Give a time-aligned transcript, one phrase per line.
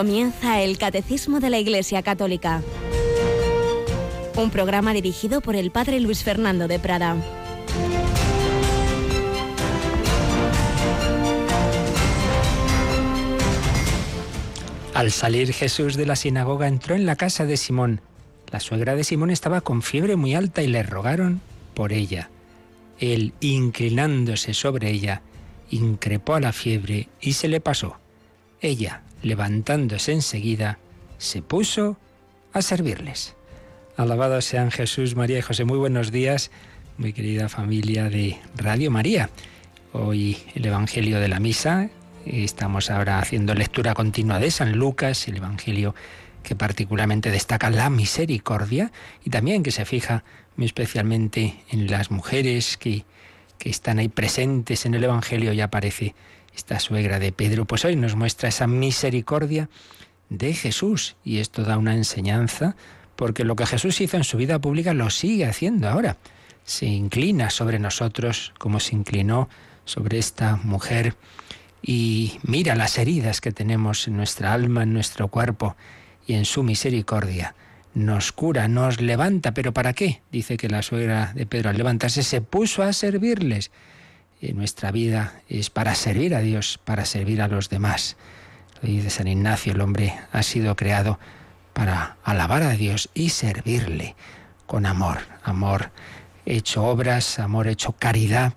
[0.00, 2.62] Comienza el Catecismo de la Iglesia Católica.
[4.34, 7.16] Un programa dirigido por el Padre Luis Fernando de Prada.
[14.94, 18.00] Al salir Jesús de la sinagoga entró en la casa de Simón.
[18.50, 21.42] La suegra de Simón estaba con fiebre muy alta y le rogaron
[21.74, 22.30] por ella.
[22.98, 25.20] Él, inclinándose sobre ella,
[25.68, 27.99] increpó a la fiebre y se le pasó.
[28.62, 30.78] Ella, levantándose enseguida,
[31.16, 31.96] se puso
[32.52, 33.34] a servirles.
[33.96, 35.64] Alabados sean Jesús, María y José.
[35.64, 36.50] Muy buenos días,
[36.98, 39.30] muy querida familia de Radio María.
[39.94, 41.88] Hoy el Evangelio de la Misa.
[42.26, 45.94] Estamos ahora haciendo lectura continua de San Lucas, el Evangelio
[46.42, 48.92] que particularmente destaca la misericordia
[49.24, 50.22] y también que se fija
[50.56, 53.04] muy especialmente en las mujeres que,
[53.56, 56.14] que están ahí presentes en el Evangelio y aparece
[56.60, 59.70] esta suegra de Pedro, pues hoy nos muestra esa misericordia
[60.28, 62.76] de Jesús y esto da una enseñanza
[63.16, 66.18] porque lo que Jesús hizo en su vida pública lo sigue haciendo ahora.
[66.64, 69.48] Se inclina sobre nosotros como se inclinó
[69.86, 71.16] sobre esta mujer
[71.80, 75.76] y mira las heridas que tenemos en nuestra alma, en nuestro cuerpo
[76.26, 77.54] y en su misericordia.
[77.94, 80.20] Nos cura, nos levanta, pero ¿para qué?
[80.30, 83.70] Dice que la suegra de Pedro al levantarse se puso a servirles
[84.54, 88.16] nuestra vida es para servir a Dios, para servir a los demás.
[88.80, 91.18] Lo dice San Ignacio, el hombre ha sido creado
[91.72, 94.16] para alabar a Dios y servirle
[94.66, 95.90] con amor, amor
[96.46, 98.54] hecho obras, amor hecho caridad,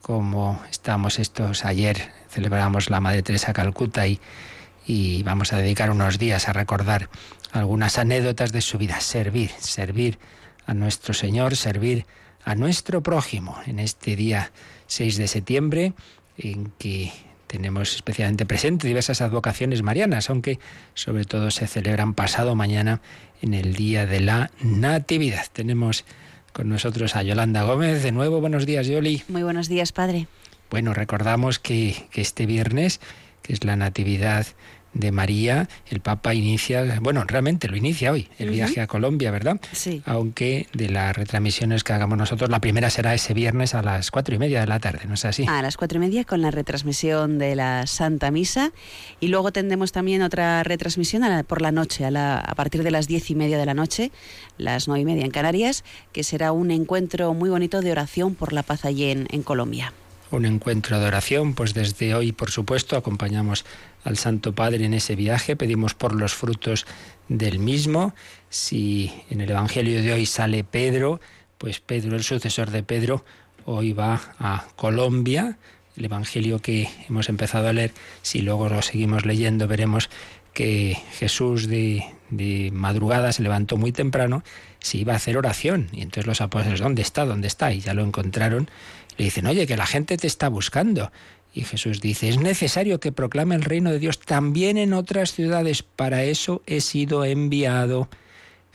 [0.00, 4.20] como estamos estos ayer, celebramos la Madre Teresa Calcuta y,
[4.86, 7.08] y vamos a dedicar unos días a recordar
[7.52, 10.18] algunas anécdotas de su vida, servir, servir
[10.66, 12.06] a nuestro Señor, servir
[12.44, 14.52] a nuestro prójimo en este día
[14.86, 15.92] 6 de septiembre,
[16.38, 17.12] en que
[17.46, 20.58] tenemos especialmente presente diversas advocaciones marianas, aunque
[20.94, 23.00] sobre todo se celebran pasado mañana
[23.42, 25.46] en el Día de la Natividad.
[25.52, 26.04] Tenemos
[26.52, 28.02] con nosotros a Yolanda Gómez.
[28.02, 29.22] De nuevo, buenos días, Yoli.
[29.28, 30.26] Muy buenos días, padre.
[30.70, 33.00] Bueno, recordamos que, que este viernes,
[33.42, 34.46] que es la Natividad
[34.98, 39.60] de María, el Papa inicia, bueno, realmente lo inicia hoy, el viaje a Colombia, ¿verdad?
[39.72, 40.02] Sí.
[40.06, 44.34] Aunque de las retransmisiones que hagamos nosotros, la primera será ese viernes a las cuatro
[44.34, 45.46] y media de la tarde, ¿no es así?
[45.48, 48.72] A las cuatro y media con la retransmisión de la Santa Misa
[49.20, 53.30] y luego tendremos también otra retransmisión por la noche, a, a partir de las diez
[53.30, 54.10] y media de la noche,
[54.58, 58.52] las nueve y media en Canarias, que será un encuentro muy bonito de oración por
[58.52, 59.92] la paz allí en, en Colombia
[60.30, 63.64] un encuentro de oración, pues desde hoy, por supuesto, acompañamos
[64.04, 66.86] al Santo Padre en ese viaje, pedimos por los frutos
[67.28, 68.14] del mismo.
[68.48, 71.20] Si en el Evangelio de hoy sale Pedro,
[71.58, 73.24] pues Pedro, el sucesor de Pedro,
[73.64, 75.58] hoy va a Colombia.
[75.96, 80.10] El Evangelio que hemos empezado a leer, si luego lo seguimos leyendo, veremos
[80.52, 82.04] que Jesús de,
[82.72, 84.42] madrugada se levantó muy temprano,
[84.78, 85.88] se iba a hacer oración.
[85.92, 87.24] Y entonces los apóstoles, ¿dónde está?
[87.24, 87.72] ¿Dónde está?
[87.72, 88.70] Y ya lo encontraron
[89.16, 91.10] le dicen, oye, que la gente te está buscando.
[91.54, 95.82] Y Jesús dice, es necesario que proclame el reino de Dios también en otras ciudades.
[95.82, 98.08] Para eso he sido enviado.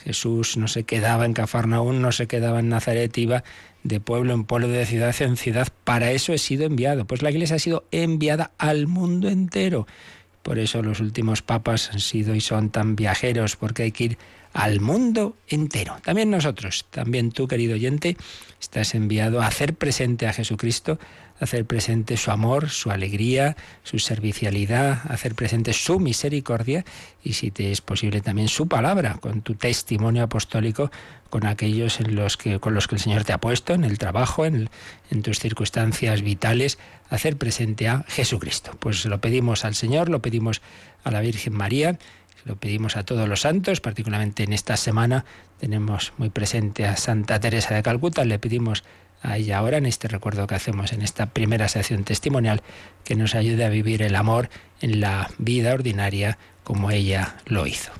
[0.03, 3.44] Jesús no se quedaba en Cafarnaún, no se quedaba en Nazaret, iba
[3.84, 5.68] de pueblo en pueblo, de ciudad en ciudad.
[5.84, 7.06] Para eso he sido enviado.
[7.06, 9.85] Pues la iglesia ha sido enviada al mundo entero.
[10.44, 14.18] Por eso los últimos papas han sido y son tan viajeros, porque hay que ir
[14.53, 15.97] al mundo entero.
[16.03, 18.18] También nosotros, también tú, querido oyente,
[18.59, 21.00] estás enviado a hacer presente a Jesucristo,
[21.41, 26.85] hacer presente su amor, su alegría, su servicialidad, hacer presente su misericordia
[27.24, 30.91] y, si te es posible, también su palabra, con tu testimonio apostólico,
[31.31, 33.97] con aquellos en los que, con los que el Señor te ha puesto, en el
[33.97, 34.69] trabajo, en,
[35.09, 36.78] en tus circunstancias vitales,
[37.09, 38.78] hacer presente a Jesucristo.
[38.80, 40.62] Pues lo pedimos al Señor, lo pedimos
[41.03, 41.97] a la Virgen María,
[42.46, 45.25] lo pedimos a todos los santos, particularmente en esta semana
[45.60, 48.83] tenemos muy presente a Santa Teresa de Calcuta, le pedimos
[49.21, 52.62] a ella ahora en este recuerdo que hacemos en esta primera sección testimonial
[53.03, 54.50] que nos ayude a vivir el amor
[54.81, 57.91] en la vida ordinaria como ella lo hizo.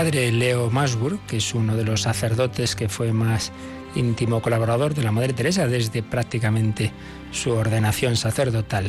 [0.00, 3.52] Padre Leo Masburg, que es uno de los sacerdotes que fue más
[3.94, 6.90] íntimo colaborador de la Madre Teresa desde prácticamente
[7.32, 8.86] su ordenación sacerdotal,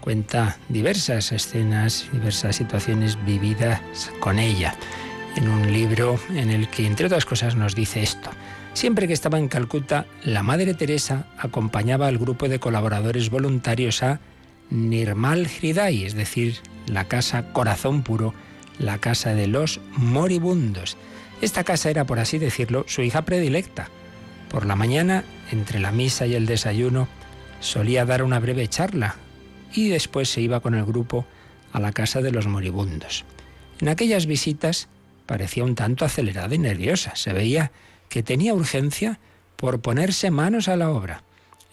[0.00, 3.80] cuenta diversas escenas, diversas situaciones vividas
[4.20, 4.76] con ella,
[5.34, 8.30] en un libro en el que, entre otras cosas, nos dice esto.
[8.72, 14.20] Siempre que estaba en Calcuta, la Madre Teresa acompañaba al grupo de colaboradores voluntarios a
[14.70, 18.32] Nirmal Hridai, es decir, la casa Corazón Puro,
[18.82, 20.96] la casa de los moribundos.
[21.40, 23.88] Esta casa era, por así decirlo, su hija predilecta.
[24.50, 27.08] Por la mañana, entre la misa y el desayuno,
[27.60, 29.16] solía dar una breve charla
[29.72, 31.26] y después se iba con el grupo
[31.72, 33.24] a la casa de los moribundos.
[33.80, 34.88] En aquellas visitas
[35.26, 37.16] parecía un tanto acelerada y nerviosa.
[37.16, 37.72] Se veía
[38.08, 39.18] que tenía urgencia
[39.56, 41.22] por ponerse manos a la obra.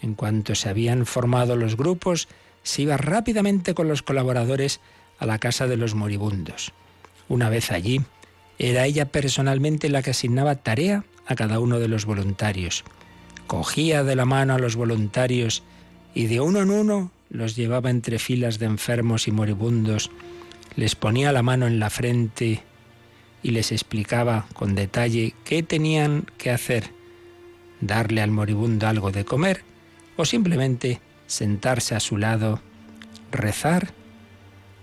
[0.00, 2.28] En cuanto se habían formado los grupos,
[2.62, 4.80] se iba rápidamente con los colaboradores
[5.18, 6.72] a la casa de los moribundos.
[7.30, 8.00] Una vez allí,
[8.58, 12.82] era ella personalmente la que asignaba tarea a cada uno de los voluntarios.
[13.46, 15.62] Cogía de la mano a los voluntarios
[16.12, 20.10] y de uno en uno los llevaba entre filas de enfermos y moribundos,
[20.74, 22.64] les ponía la mano en la frente
[23.44, 26.90] y les explicaba con detalle qué tenían que hacer,
[27.80, 29.62] darle al moribundo algo de comer
[30.16, 32.60] o simplemente sentarse a su lado,
[33.30, 33.92] rezar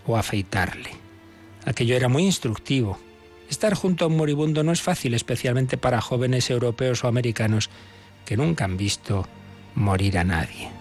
[0.06, 0.97] o afeitarle.
[1.68, 2.98] Aquello era muy instructivo.
[3.50, 7.70] Estar junto a un moribundo no es fácil, especialmente para jóvenes europeos o americanos
[8.26, 9.28] que nunca han visto
[9.76, 10.77] morir a nadie.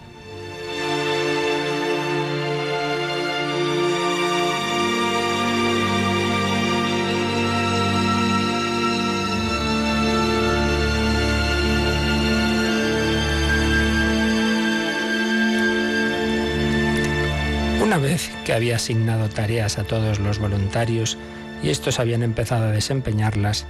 [18.47, 21.17] Que había asignado tareas a todos los voluntarios
[21.61, 23.65] y estos habían empezado a desempeñarlas,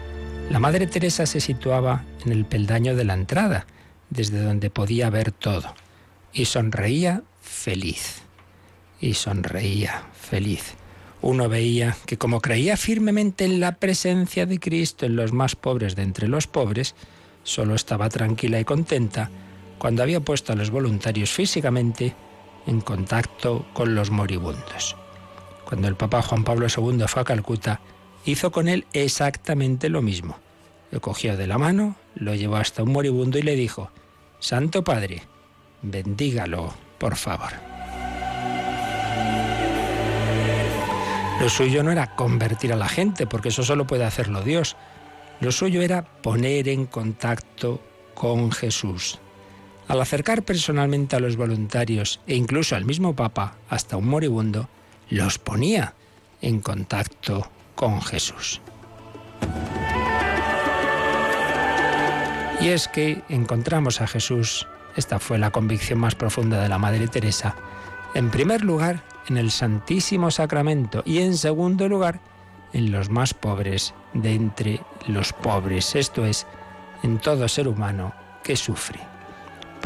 [0.52, 3.66] la Madre Teresa se situaba en el peldaño de la entrada,
[4.12, 5.74] desde donde podía ver todo,
[6.32, 8.22] y sonreía feliz.
[9.02, 10.76] Y sonreía feliz.
[11.24, 15.96] Uno veía que como creía firmemente en la presencia de Cristo en los más pobres
[15.96, 16.94] de entre los pobres,
[17.44, 19.32] solo estaba tranquila y contenta
[19.80, 22.14] cuando había puesto a los voluntarios físicamente
[22.68, 24.96] en contacto con los moribundos.
[25.66, 27.82] Cuando el Papa Juan Pablo II fue a Calcuta,
[28.26, 30.38] hizo con él exactamente lo mismo.
[30.92, 33.92] Lo cogió de la mano, lo llevó hasta un moribundo y le dijo,
[34.40, 35.24] Santo Padre,
[35.82, 37.52] bendígalo, por favor.
[41.40, 44.76] Lo suyo no era convertir a la gente, porque eso solo puede hacerlo Dios.
[45.40, 47.80] Lo suyo era poner en contacto
[48.16, 49.20] con Jesús,
[49.88, 54.70] al acercar personalmente a los voluntarios e incluso al mismo Papa hasta un moribundo,
[55.10, 55.94] los ponía
[56.42, 58.62] en contacto con Jesús.
[62.60, 67.08] Y es que encontramos a Jesús, esta fue la convicción más profunda de la Madre
[67.08, 67.56] Teresa,
[68.14, 72.20] en primer lugar en el Santísimo Sacramento y en segundo lugar
[72.74, 76.48] en los más pobres de entre los pobres, esto es,
[77.04, 78.14] en todo ser humano
[78.44, 79.07] que sufre.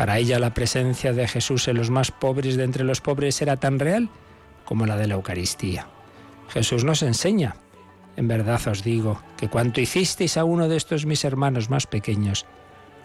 [0.01, 3.57] Para ella la presencia de Jesús en los más pobres de entre los pobres era
[3.57, 4.09] tan real
[4.65, 5.89] como la de la Eucaristía.
[6.49, 7.55] Jesús nos enseña,
[8.17, 12.47] en verdad os digo, que cuanto hicisteis a uno de estos mis hermanos más pequeños,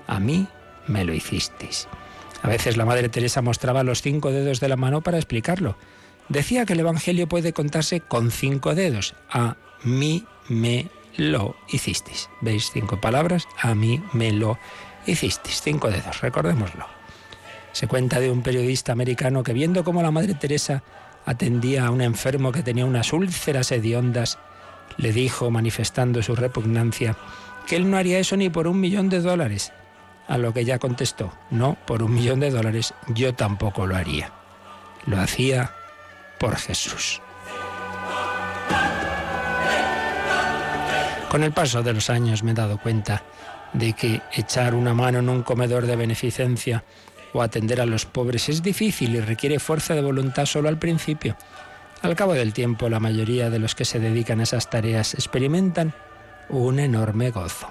[0.06, 0.46] a mí
[0.86, 1.86] me lo hicisteis.
[2.40, 5.76] A veces la Madre Teresa mostraba los cinco dedos de la mano para explicarlo.
[6.30, 9.14] Decía que el Evangelio puede contarse con cinco dedos.
[9.28, 10.88] A mí me
[11.18, 12.30] lo hicisteis.
[12.40, 13.46] ¿Veis cinco palabras?
[13.60, 14.58] A mí me lo
[15.12, 16.86] hicisteis cinco dedos, recordémoslo.
[17.72, 20.82] Se cuenta de un periodista americano que viendo cómo la Madre Teresa
[21.26, 24.38] atendía a un enfermo que tenía unas úlceras hediondas,
[24.96, 27.16] le dijo, manifestando su repugnancia,
[27.66, 29.72] que él no haría eso ni por un millón de dólares.
[30.28, 34.32] A lo que ella contestó, no, por un millón de dólares yo tampoco lo haría.
[35.06, 35.72] Lo hacía
[36.38, 37.20] por Jesús.
[41.28, 43.22] Con el paso de los años me he dado cuenta
[43.76, 46.84] de que echar una mano en un comedor de beneficencia
[47.32, 51.36] o atender a los pobres es difícil y requiere fuerza de voluntad solo al principio.
[52.02, 55.92] Al cabo del tiempo, la mayoría de los que se dedican a esas tareas experimentan
[56.48, 57.70] un enorme gozo.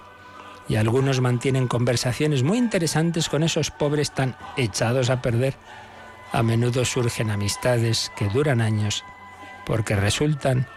[0.68, 5.56] Y algunos mantienen conversaciones muy interesantes con esos pobres tan echados a perder.
[6.32, 9.04] A menudo surgen amistades que duran años
[9.66, 10.68] porque resultan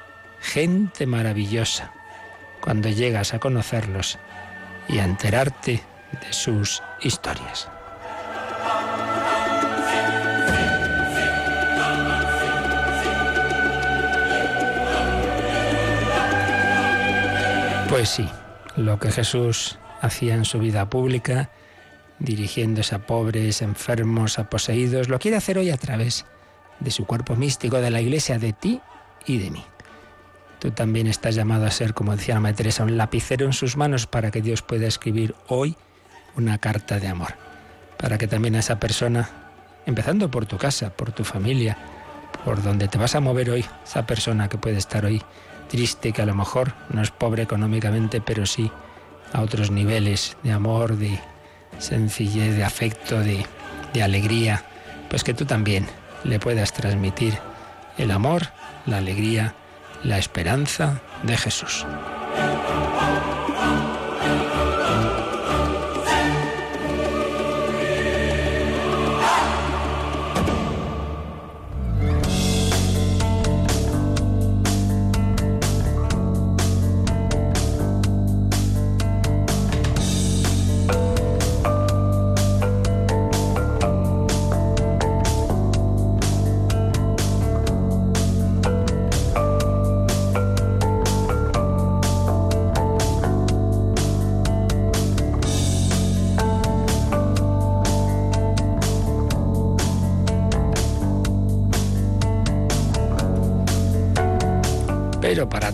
[0.40, 1.92] gente maravillosa.
[2.60, 4.18] Cuando llegas a conocerlos,
[4.88, 7.68] y a enterarte de sus historias.
[17.88, 18.28] Pues sí,
[18.76, 21.50] lo que Jesús hacía en su vida pública,
[22.18, 26.26] dirigiéndose a pobres, enfermos, a poseídos, lo quiere hacer hoy a través
[26.80, 28.80] de su cuerpo místico, de la Iglesia, de ti
[29.26, 29.64] y de mí.
[30.58, 33.76] Tú también estás llamado a ser, como decía la Madre Teresa, un lapicero en sus
[33.76, 35.76] manos para que Dios pueda escribir hoy
[36.36, 37.34] una carta de amor.
[37.96, 39.28] Para que también a esa persona,
[39.86, 41.76] empezando por tu casa, por tu familia,
[42.44, 45.22] por donde te vas a mover hoy, esa persona que puede estar hoy
[45.68, 48.70] triste, que a lo mejor no es pobre económicamente, pero sí
[49.32, 51.20] a otros niveles de amor, de
[51.78, 53.46] sencillez, de afecto, de,
[53.92, 54.64] de alegría,
[55.08, 55.86] pues que tú también
[56.24, 57.38] le puedas transmitir
[57.96, 58.48] el amor,
[58.86, 59.54] la alegría,
[60.02, 61.84] la esperanza de Jesús.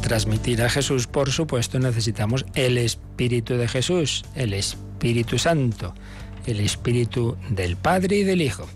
[0.04, 5.94] Transmitir a Jesús, por supuesto, necesitamos el Espíritu de Jesús, el Espíritu Santo,
[6.46, 8.68] el Espíritu del Padre y del Hijo.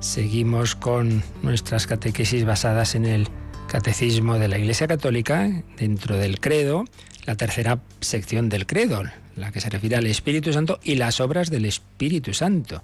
[0.00, 3.28] Seguimos con nuestras catequesis basadas en el
[3.68, 6.86] Catecismo de la Iglesia Católica, dentro del credo,
[7.24, 9.04] la tercera sección del credo,
[9.36, 12.82] la que se refiere al Espíritu Santo y las obras del Espíritu Santo.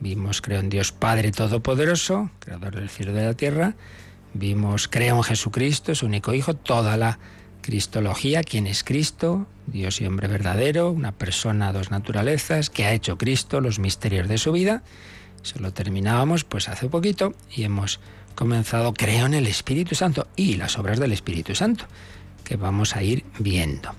[0.00, 3.74] Vimos, creo en Dios Padre Todopoderoso, Creador del cielo y de la tierra,
[4.38, 7.18] Vimos, creo en Jesucristo, su único Hijo, toda la
[7.62, 13.16] Cristología, quién es Cristo, Dios y hombre verdadero, una persona, dos naturalezas, que ha hecho
[13.16, 14.82] Cristo, los misterios de su vida.
[15.42, 17.98] Eso lo terminábamos pues hace poquito y hemos
[18.34, 21.86] comenzado, creo en el Espíritu Santo y las obras del Espíritu Santo,
[22.44, 23.94] que vamos a ir viendo.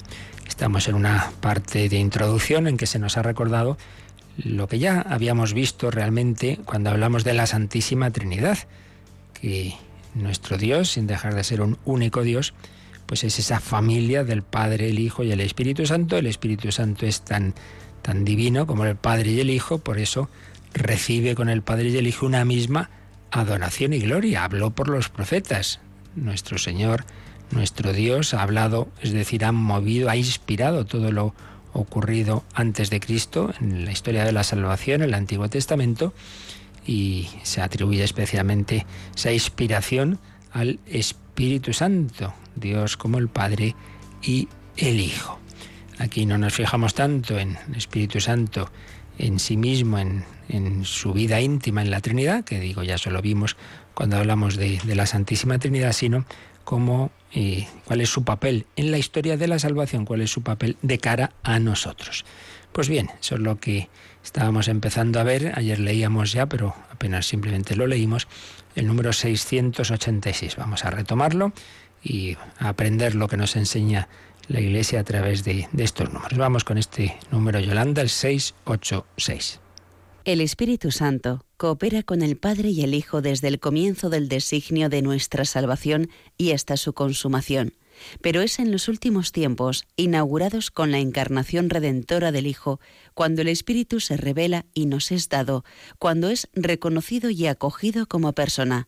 [0.48, 3.76] Estamos en una parte de introducción en que se nos ha recordado
[4.38, 8.60] lo que ya habíamos visto realmente cuando hablamos de la Santísima Trinidad,
[9.34, 9.76] que
[10.22, 12.54] nuestro Dios, sin dejar de ser un único Dios,
[13.06, 16.18] pues es esa familia del Padre, el Hijo y el Espíritu Santo.
[16.18, 17.54] El Espíritu Santo es tan,
[18.02, 20.30] tan divino como el Padre y el Hijo, por eso
[20.74, 22.90] recibe con el Padre y el Hijo una misma
[23.32, 24.44] adoración y gloria.
[24.44, 25.80] Habló por los profetas.
[26.16, 27.06] Nuestro Señor,
[27.52, 31.34] nuestro Dios, ha hablado, es decir, ha movido, ha inspirado todo lo
[31.74, 36.14] ocurrido antes de Cristo en la historia de la salvación, en el Antiguo Testamento,
[36.88, 40.20] y se atribuye especialmente esa inspiración
[40.52, 43.76] al Espíritu Santo, Dios como el Padre
[44.24, 45.38] y el Hijo.
[46.00, 48.72] Aquí no nos fijamos tanto en el Espíritu Santo
[49.18, 50.24] en sí mismo, en,
[50.86, 53.58] su vida íntima en la Trinidad, que digo ya solo vimos
[53.94, 56.26] cuando hablamos de, la Santísima Trinidad, sino
[56.64, 60.44] como eh, cuál es su papel en la historia de la salvación, cuál es su
[60.44, 62.24] papel de cara a nosotros.
[62.72, 63.90] Pues bien, eso es lo que
[64.28, 68.28] estábamos empezando a ver, ayer leíamos ya, pero apenas simplemente lo leímos,
[68.76, 70.58] el número 686.
[70.58, 71.54] Vamos a retomarlo
[72.04, 74.10] y a aprender lo que nos enseña
[74.50, 76.38] la Iglesia a través de, de estos números.
[76.38, 79.62] Vamos con este número Yolanda, el 686.
[80.26, 84.90] El Espíritu Santo coopera con el Padre y el Hijo desde el comienzo del designio
[84.90, 87.72] de nuestra salvación y hasta su consumación
[88.22, 92.80] pero es en los últimos tiempos, inaugurados con la encarnación redentora del Hijo,
[93.14, 95.64] cuando el Espíritu se revela y nos es dado,
[96.00, 98.88] cuando es reconocido y acogido como persona.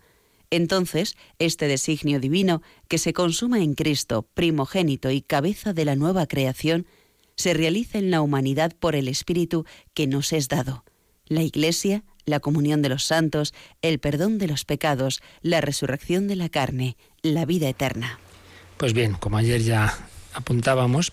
[0.51, 6.25] Entonces, este designio divino, que se consuma en Cristo, primogénito y cabeza de la nueva
[6.25, 6.87] creación,
[7.35, 10.83] se realiza en la humanidad por el Espíritu que nos es dado.
[11.27, 16.35] La Iglesia, la comunión de los santos, el perdón de los pecados, la resurrección de
[16.35, 18.19] la carne, la vida eterna.
[18.79, 19.93] Pues bien, como ayer ya
[20.33, 21.11] apuntábamos,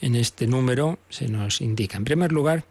[0.00, 2.62] en este número se nos indica, en primer lugar,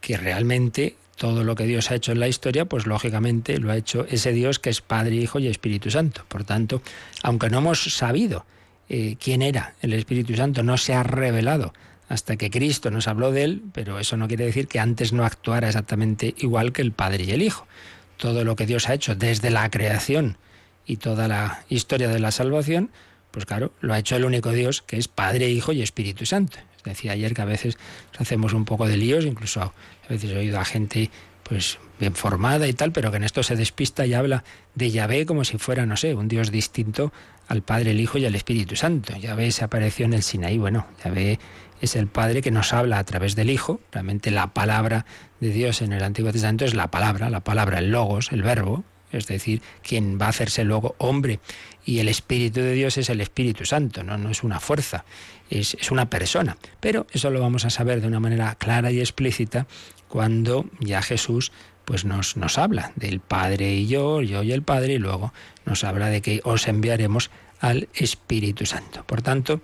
[0.00, 3.76] que realmente todo lo que Dios ha hecho en la historia, pues lógicamente lo ha
[3.76, 6.24] hecho ese Dios que es Padre, Hijo y Espíritu Santo.
[6.26, 6.82] Por tanto,
[7.22, 8.44] aunque no hemos sabido
[8.88, 11.72] eh, quién era el Espíritu Santo, no se ha revelado
[12.08, 15.24] hasta que Cristo nos habló de él, pero eso no quiere decir que antes no
[15.24, 17.68] actuara exactamente igual que el Padre y el Hijo.
[18.16, 20.36] Todo lo que Dios ha hecho desde la creación
[20.84, 22.90] y toda la historia de la salvación,
[23.34, 26.58] pues claro, lo ha hecho el único Dios, que es Padre, Hijo y Espíritu Santo.
[26.84, 27.78] Decía ayer que a veces
[28.16, 29.72] hacemos un poco de líos, incluso a
[30.08, 31.10] veces he oído a gente
[31.42, 34.44] pues bien formada y tal, pero que en esto se despista y habla
[34.76, 37.12] de Yahvé como si fuera, no sé, un Dios distinto
[37.48, 39.16] al Padre, el Hijo y al Espíritu Santo.
[39.16, 40.56] Yahvé se apareció en el Sinaí.
[40.56, 41.40] Bueno, Yahvé
[41.80, 43.80] es el Padre que nos habla a través del Hijo.
[43.90, 45.06] Realmente la palabra
[45.40, 48.84] de Dios en el Antiguo Testamento es la palabra, la palabra, el logos, el verbo,
[49.10, 51.40] es decir, quien va a hacerse luego hombre.
[51.84, 55.04] Y el Espíritu de Dios es el Espíritu Santo, no, es una fuerza,
[55.50, 56.56] es, una persona.
[56.80, 59.66] Pero eso lo vamos a saber de una manera clara y explícita
[60.08, 61.52] cuando ya Jesús
[61.84, 65.34] pues nos, nos habla del Padre y yo, yo y el Padre, y luego
[65.66, 69.04] nos habla de que os enviaremos al Espíritu Santo.
[69.04, 69.60] Por tanto,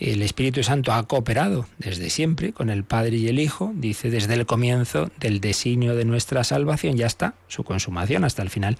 [0.00, 4.34] el Espíritu Santo ha cooperado desde siempre con el Padre y el Hijo, dice desde
[4.34, 8.78] el comienzo del designio de nuestra salvación, ya está su consumación hasta el final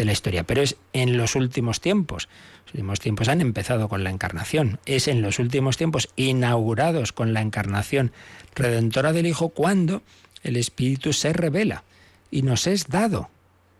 [0.00, 0.44] de la historia.
[0.44, 2.28] Pero es en los últimos tiempos.
[2.64, 4.80] Los últimos tiempos han empezado con la encarnación.
[4.86, 8.12] Es en los últimos tiempos inaugurados con la encarnación
[8.54, 10.02] redentora del Hijo cuando
[10.42, 11.84] el Espíritu se revela
[12.30, 13.28] y nos es dado.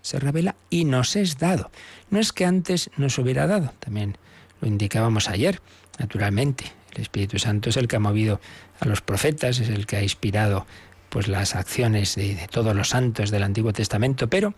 [0.02, 1.70] Se revela y nos es dado.
[2.10, 4.18] No es que antes nos hubiera dado, también
[4.60, 5.60] lo indicábamos ayer,
[5.98, 6.64] naturalmente.
[6.94, 8.40] El Espíritu Santo es el que ha movido
[8.78, 10.66] a los profetas, es el que ha inspirado
[11.08, 14.54] pues las acciones de, todos los santos del Antiguo Testamento, pero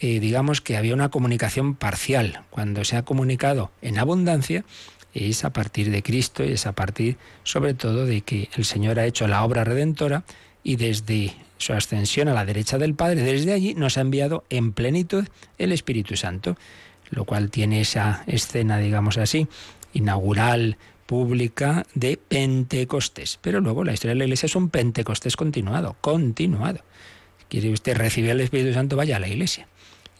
[0.00, 2.42] eh, digamos que había una comunicación parcial.
[2.50, 4.64] Cuando se ha comunicado en abundancia,
[5.14, 8.98] es a partir de Cristo y es a partir sobre todo de que el Señor
[8.98, 10.24] ha hecho la obra redentora
[10.62, 14.72] y desde su ascensión a la derecha del Padre, desde allí nos ha enviado en
[14.72, 15.26] plenitud
[15.58, 16.56] el Espíritu Santo,
[17.10, 19.48] lo cual tiene esa escena, digamos así,
[19.94, 20.76] inaugural,
[21.06, 23.38] pública de Pentecostés.
[23.40, 26.80] Pero luego la historia de la Iglesia es un Pentecostés continuado, continuado.
[27.48, 29.68] Quiere usted recibir el Espíritu Santo, vaya a la Iglesia.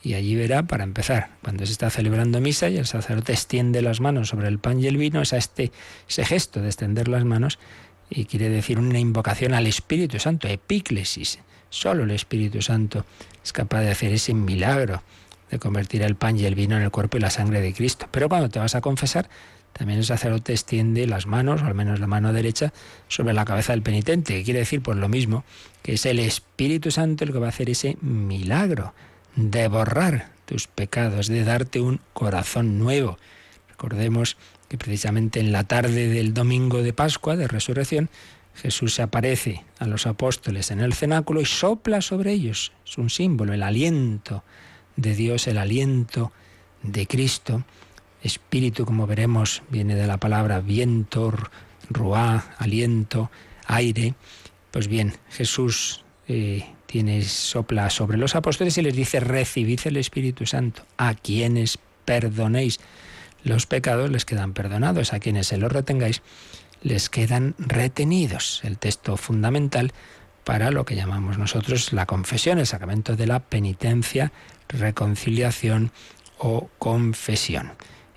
[0.07, 4.01] Y allí verá, para empezar, cuando se está celebrando misa y el sacerdote extiende las
[4.01, 5.73] manos sobre el pan y el vino, es a este,
[6.09, 7.59] ese gesto de extender las manos
[8.09, 11.41] y quiere decir una invocación al Espíritu Santo, epíclesis.
[11.71, 13.05] Solo el Espíritu Santo
[13.45, 15.03] es capaz de hacer ese milagro
[15.51, 18.07] de convertir el pan y el vino en el cuerpo y la sangre de Cristo.
[18.13, 19.29] Pero cuando te vas a confesar,
[19.73, 22.73] también el sacerdote extiende las manos, o al menos la mano derecha,
[23.09, 25.43] sobre la cabeza del penitente, que quiere decir pues lo mismo,
[25.83, 28.95] que es el Espíritu Santo el que va a hacer ese milagro
[29.37, 33.19] de borrar tus pecados, de darte un corazón nuevo.
[33.69, 34.37] Recordemos
[34.69, 38.11] que precisamente en la tarde del domingo de Pascua, de resurrección,
[38.55, 42.73] Jesús se aparece a los apóstoles en el cenáculo y sopla sobre ellos.
[42.87, 44.43] Es un símbolo, el aliento
[44.97, 46.33] de Dios, el aliento
[46.83, 47.65] de Cristo.
[48.23, 51.35] Espíritu, como veremos, viene de la palabra viento,
[51.91, 53.31] ruá, aliento,
[53.67, 54.15] aire.
[54.71, 60.47] Pues bien, Jesús eh, tiene sopla sobre los apóstoles y les dice, recibid el Espíritu
[60.47, 62.81] Santo, a quienes perdonéis
[63.45, 66.23] los pecados les quedan perdonados, a quienes se los retengáis
[66.83, 68.61] les quedan retenidos.
[68.65, 69.93] El texto fundamental
[70.45, 74.33] para lo que llamamos nosotros la confesión, el sacramento de la penitencia,
[74.69, 75.91] reconciliación
[76.39, 77.73] o confesión.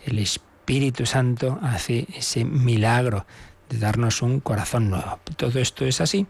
[0.06, 3.26] El Espíritu Santo hace ese milagro
[3.70, 5.20] de darnos un corazón nuevo.
[5.38, 6.28] Todo esto es así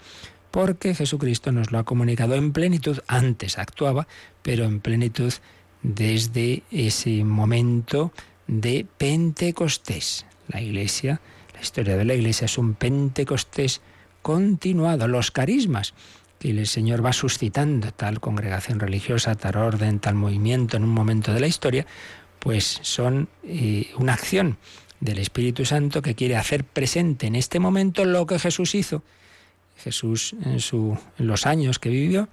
[0.51, 2.99] porque Jesucristo nos lo ha comunicado en plenitud.
[3.07, 4.07] Antes actuaba,
[4.41, 5.33] pero en plenitud
[5.81, 8.12] desde ese momento
[8.47, 10.25] de Pentecostés.
[10.47, 11.21] La Iglesia,
[11.53, 13.81] la historia de la Iglesia es un Pentecostés
[14.21, 15.07] continuado.
[15.07, 15.93] Los carismas
[16.39, 21.33] que el Señor va suscitando, tal congregación religiosa, tal orden, tal movimiento en un momento
[21.33, 21.85] de la historia,
[22.39, 24.57] pues son eh, una acción
[25.01, 29.03] del Espíritu Santo que quiere hacer presente en este momento lo que Jesús hizo.
[29.84, 32.30] Jesús en, su, en los años que vivió,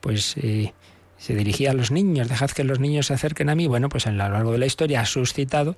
[0.00, 0.72] pues eh,
[1.18, 3.66] se dirigía a los niños, dejad que los niños se acerquen a mí.
[3.66, 5.76] Bueno, pues a lo largo de la historia ha suscitado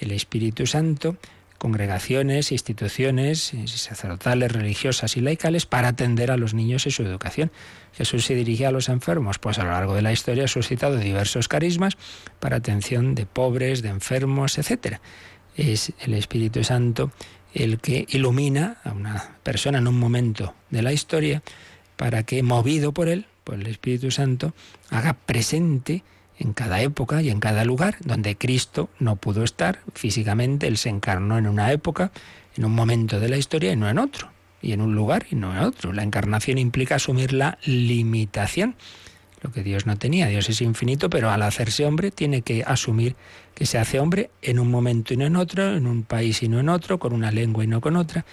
[0.00, 1.16] el Espíritu Santo
[1.60, 7.52] congregaciones, instituciones eh, sacerdotales, religiosas y laicales para atender a los niños y su educación.
[7.92, 10.96] Jesús se dirigía a los enfermos, pues a lo largo de la historia ha suscitado
[10.96, 11.98] diversos carismas
[12.40, 15.00] para atención de pobres, de enfermos, etc.
[15.54, 17.12] Es el Espíritu Santo
[17.54, 21.42] el que ilumina a una persona en un momento de la historia
[21.96, 24.54] para que, movido por él, el Espíritu Santo
[24.90, 26.02] haga presente
[26.38, 30.88] en cada época y en cada lugar donde Cristo no pudo estar físicamente, Él se
[30.88, 32.12] encarnó en una época,
[32.56, 34.30] en un momento de la historia y no en otro,
[34.62, 35.92] y en un lugar y no en otro.
[35.92, 38.74] La encarnación implica asumir la limitación,
[39.42, 40.26] lo que Dios no tenía.
[40.28, 43.16] Dios es infinito, pero al hacerse hombre tiene que asumir
[43.54, 46.48] que se hace hombre en un momento y no en otro, en un país y
[46.48, 48.24] no en otro, con una lengua y no con otra.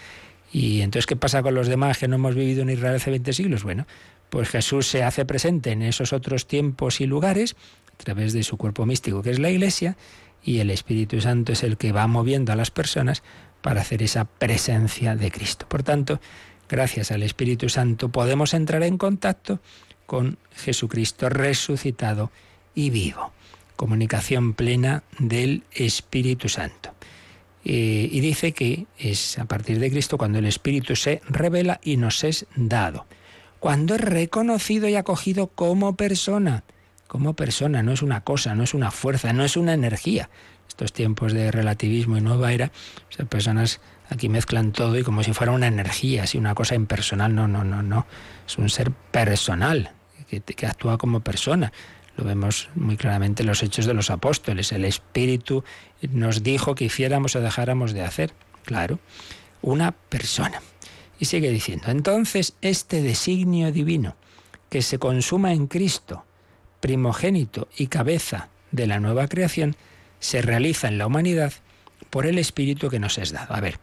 [0.52, 3.34] Y entonces, ¿qué pasa con los demás que no hemos vivido en Israel hace 20
[3.34, 3.64] siglos?
[3.64, 3.86] Bueno,
[4.30, 7.56] pues Jesús se hace presente en esos otros tiempos y lugares
[7.94, 9.98] a través de su cuerpo místico que es la Iglesia
[10.44, 13.24] y el Espíritu Santo es el que va moviendo a las personas
[13.62, 15.66] para hacer esa presencia de Cristo.
[15.68, 16.22] Por tanto,
[16.70, 19.60] gracias al Espíritu Santo podemos entrar en contacto
[20.08, 22.32] con Jesucristo resucitado
[22.74, 23.32] y vivo.
[23.76, 26.96] Comunicación plena del Espíritu Santo.
[27.64, 31.98] Eh, y dice que es a partir de Cristo cuando el Espíritu se revela y
[31.98, 33.06] nos es dado
[33.60, 36.64] cuando es reconocido y acogido como persona.
[37.08, 40.30] como persona, no es una cosa, no es una fuerza, no es una energía.
[40.68, 42.72] Estos tiempos de relativismo y nueva era,
[43.18, 47.34] las personas aquí mezclan todo y como si fuera una energía, así una cosa impersonal.
[47.34, 48.06] No, no, no, no.
[48.46, 49.94] Es un ser personal,
[50.30, 51.72] que, actúa como persona.
[52.16, 54.72] Lo vemos muy claramente en los hechos de los apóstoles.
[54.72, 55.64] El Espíritu
[56.12, 58.34] nos dijo que hiciéramos o dejáramos de hacer.
[58.66, 59.00] Claro,
[59.62, 60.62] una persona.
[61.20, 64.16] Y sigue diciendo, entonces este designio divino
[64.70, 66.26] que se consuma en Cristo,
[66.80, 69.76] primogénito y cabeza de la nueva creación,
[70.20, 71.54] se realiza en la humanidad
[72.10, 73.54] por el Espíritu que nos es dado.
[73.56, 73.80] A ver,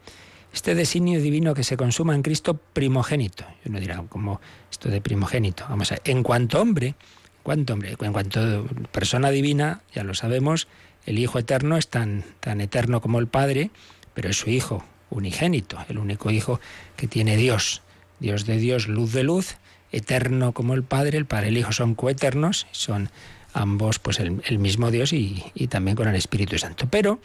[0.55, 3.45] este designio divino que se consuma en Cristo primogénito.
[3.65, 4.41] Y uno dirá, como
[4.71, 5.67] esto de primogénito?
[5.69, 10.15] Vamos a ver, en cuanto hombre, en cuanto hombre, en cuanto persona divina, ya lo
[10.15, 10.69] sabemos,
[11.07, 13.71] el Hijo eterno es tan, tan eterno como el Padre,
[14.15, 16.61] pero es su Hijo unigénito, el único Hijo
[16.97, 17.83] que tiene Dios.
[18.21, 19.57] Dios de Dios, luz de luz,
[19.91, 23.11] eterno como el Padre, el Padre y el Hijo son coeternos, son
[23.53, 26.87] ambos pues el, mismo Dios y, también con el Espíritu Santo.
[26.91, 27.21] Pero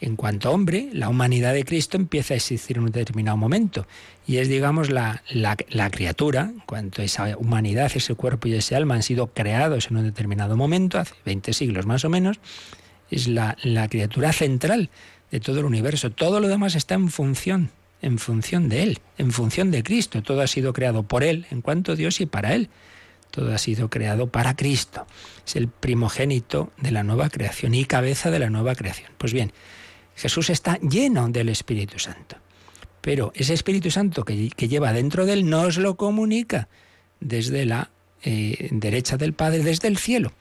[0.00, 3.86] en cuanto a hombre, la humanidad de Cristo empieza a existir en un determinado momento
[4.26, 8.76] y es, digamos, la, la, criatura, en cuanto a esa humanidad, ese cuerpo y ese
[8.76, 12.38] alma han sido creados en un determinado momento, hace 20 siglos más o menos,
[13.10, 14.90] es la, la criatura central
[15.30, 16.10] de todo el universo.
[16.10, 17.70] Todo lo demás está en función
[18.02, 20.22] en función de Él, en función de Cristo.
[20.22, 22.70] Todo ha sido creado por Él, en cuanto Dios y para Él.
[23.30, 25.06] Todo ha sido creado para Cristo.
[25.46, 29.10] Es el primogénito de la nueva creación y cabeza de la nueva creación.
[29.18, 29.52] Pues bien,
[30.20, 32.36] Jesús está lleno del Espíritu Santo.
[33.00, 36.68] Pero ese Espíritu Santo que, lleva dentro de Él nos lo comunica
[37.20, 37.90] desde la
[38.22, 40.34] eh, derecha del Padre, desde el cielo.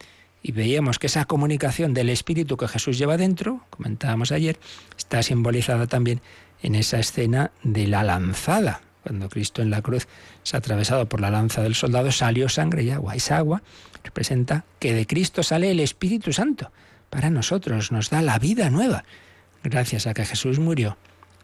[0.43, 4.59] Y veíamos que esa comunicación del Espíritu que Jesús lleva dentro, comentábamos ayer,
[4.97, 6.19] está simbolizada también
[6.61, 8.81] en esa escena de la lanzada.
[9.03, 10.09] Cuando Cristo en la cruz
[10.43, 13.15] se ha atravesado por la lanza del soldado, salió sangre y agua.
[13.15, 13.63] Esa agua
[14.03, 16.69] representa que de Cristo sale el Espíritu Santo.
[17.09, 19.05] Para nosotros nos da la vida nueva.
[19.63, 20.97] Gracias a que Jesús murió,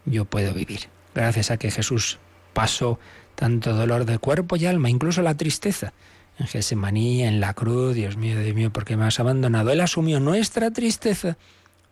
[0.05, 0.81] yo puedo vivir.
[1.13, 2.19] Gracias a que Jesús
[2.53, 2.99] pasó
[3.35, 5.93] tanto dolor de cuerpo y alma, incluso la tristeza.
[6.37, 9.71] En Gesemaní, en la cruz, Dios mío, Dios mío, ¿por qué me has abandonado?
[9.71, 11.37] Él asumió nuestra tristeza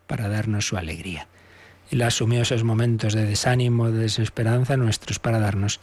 [0.07, 1.27] para darnos su alegría.
[1.91, 5.79] Él asumió esos momentos de desánimo, de desesperanza nuestros para darnos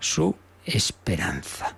[0.00, 1.76] su esperanza.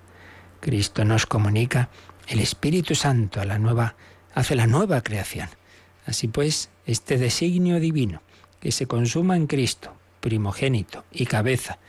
[0.59, 1.89] Cristo nos comunica
[2.27, 3.95] el Espíritu Santo a la nueva,
[4.33, 5.49] hace la nueva creación.
[6.05, 8.21] Así pues, este designio divino
[8.59, 11.79] que se consuma en Cristo, primogénito y cabeza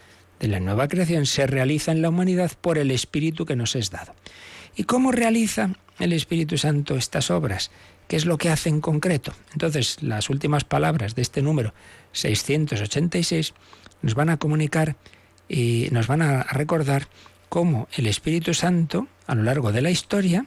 [0.40, 3.90] de la nueva creación, se realiza en la humanidad por el Espíritu que nos es
[3.90, 4.14] dado.
[4.74, 7.70] ¿Y cómo realiza el Espíritu Santo estas obras?
[8.08, 9.32] ¿Qué es lo que hace en concreto?
[9.52, 11.72] Entonces, las últimas palabras de este número
[12.12, 13.54] 686
[14.02, 14.96] nos van a comunicar
[15.48, 17.08] y nos van a recordar
[17.48, 20.46] cómo el Espíritu Santo, a lo largo de la historia,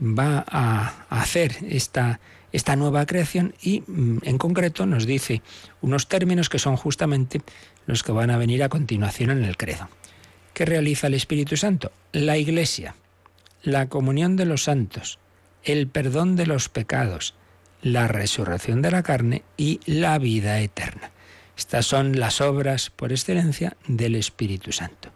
[0.00, 2.20] va a hacer esta,
[2.56, 5.42] esta nueva creación y mm, en concreto nos dice
[5.82, 7.42] unos términos que son justamente
[7.86, 9.90] los que van a venir a continuación en el credo.
[10.54, 11.92] ¿Qué realiza el Espíritu Santo?
[12.12, 12.94] La Iglesia,
[13.62, 15.18] la comunión de los santos,
[15.64, 17.34] el perdón de los pecados,
[17.82, 21.10] la resurrección de la carne y la vida eterna.
[21.58, 25.10] Estas son las obras por excelencia del Espíritu Santo.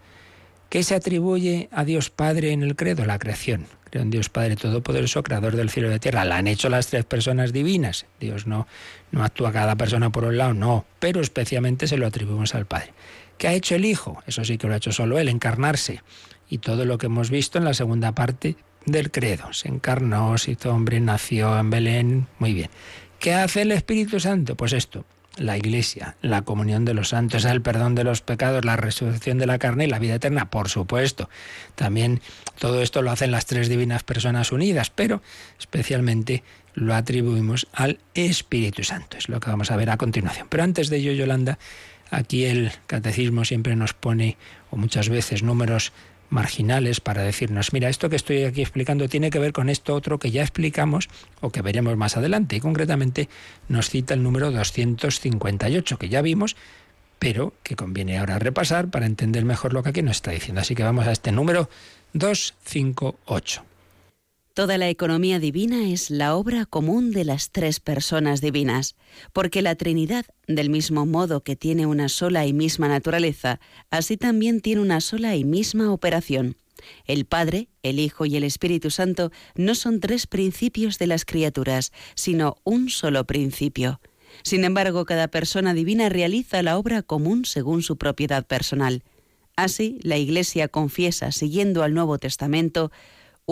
[0.71, 3.05] ¿Qué se atribuye a Dios Padre en el credo?
[3.05, 3.67] La creación.
[3.91, 6.25] Creo en Dios Padre Todopoderoso, Creador del cielo y de la tierra.
[6.25, 8.07] La han hecho las tres personas divinas.
[8.21, 8.69] Dios no,
[9.11, 12.93] no actúa cada persona por un lado, no, pero especialmente se lo atribuimos al Padre.
[13.37, 14.23] ¿Qué ha hecho el Hijo?
[14.29, 16.05] Eso sí que lo ha hecho solo Él, encarnarse.
[16.49, 18.55] Y todo lo que hemos visto en la segunda parte
[18.87, 19.53] del credo.
[19.53, 22.27] Se encarnó, se hizo hombre, nació en Belén.
[22.39, 22.71] Muy bien.
[23.19, 24.55] ¿Qué hace el Espíritu Santo?
[24.55, 25.05] Pues esto,
[25.37, 29.47] la Iglesia, la comunión de los santos, el perdón de los pecados, la resurrección de
[29.47, 31.29] la carne y la vida eterna, por supuesto.
[31.75, 32.21] También
[32.59, 35.23] todo esto lo hacen las tres divinas personas unidas, pero
[35.59, 36.43] especialmente
[36.75, 39.17] lo atribuimos al Espíritu Santo.
[39.17, 40.47] Es lo que vamos a ver a continuación.
[40.49, 41.59] Pero antes de ello, Yolanda,
[42.11, 44.37] aquí el catecismo siempre nos pone,
[44.71, 45.93] o muchas veces, números
[46.31, 50.19] marginales para decirnos, mira, esto que estoy aquí explicando tiene que ver con esto otro
[50.19, 51.09] que ya explicamos
[51.41, 52.57] o que veremos más adelante.
[52.57, 53.29] Y concretamente
[53.69, 56.57] nos cita el número 258, que ya vimos,
[57.19, 60.61] pero que conviene ahora repasar para entender mejor lo que aquí nos está diciendo.
[60.61, 61.69] Así que vamos a este número
[62.15, 63.70] 258.
[64.55, 68.97] Toda la economía divina es la obra común de las tres personas divinas,
[69.33, 73.61] porque la Trinidad, del mismo modo que tiene una sola y misma naturaleza,
[73.91, 76.57] así también tiene una sola y misma operación.
[77.07, 81.93] El Padre, el Hijo y el Espíritu Santo no son tres principios de las criaturas,
[82.17, 84.01] sino un solo principio.
[84.43, 89.05] Sin embargo, cada persona divina realiza la obra común según su propiedad personal.
[89.55, 92.91] Así, la Iglesia confiesa, siguiendo al Nuevo Testamento,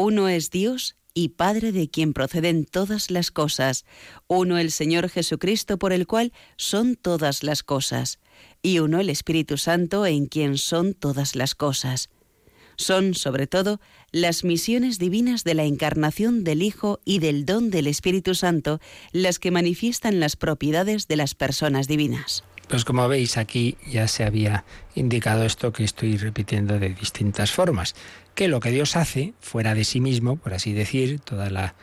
[0.01, 3.85] uno es Dios y Padre de quien proceden todas las cosas,
[4.29, 8.21] uno el Señor Jesucristo por el cual son todas las cosas,
[8.63, 12.11] y uno el Espíritu Santo en quien son todas las cosas.
[12.77, 13.81] Son, sobre todo,
[14.13, 18.79] las misiones divinas de la encarnación del Hijo y del don del Espíritu Santo
[19.11, 22.45] las que manifiestan las propiedades de las personas divinas.
[22.69, 27.95] Pues como veis aquí ya se había indicado esto que estoy repitiendo de distintas formas,
[28.39, 31.75] que lo que Dios hace fuera de sí mismo, por así decir, toda la,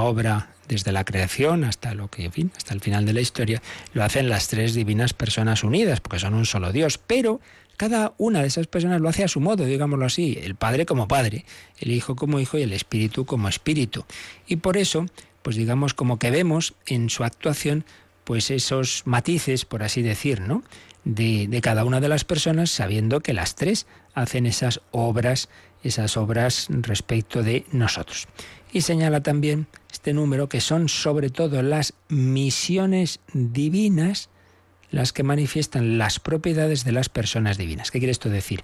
[0.00, 3.60] obra desde la creación hasta lo que, en fin, hasta el final de la historia,
[3.92, 7.40] lo hacen las tres divinas personas unidas, porque son un solo Dios, pero
[7.76, 11.08] cada una de esas personas lo hace a su modo, digámoslo así, el Padre como
[11.08, 11.44] Padre,
[11.80, 14.04] el Hijo como Hijo y el Espíritu como Espíritu.
[14.46, 15.06] Y por eso,
[15.42, 17.84] pues digamos como que vemos en su actuación
[18.22, 20.62] pues esos matices, por así decir, ¿no?
[21.04, 25.48] De, de cada una de las personas, sabiendo que las tres hacen esas obras,
[25.86, 28.28] esas obras respecto de nosotros.
[28.72, 34.28] Y señala también este número que son sobre todo las misiones divinas
[34.90, 37.90] las que manifiestan las propiedades de las personas divinas.
[37.90, 38.62] ¿Qué quiere esto decir?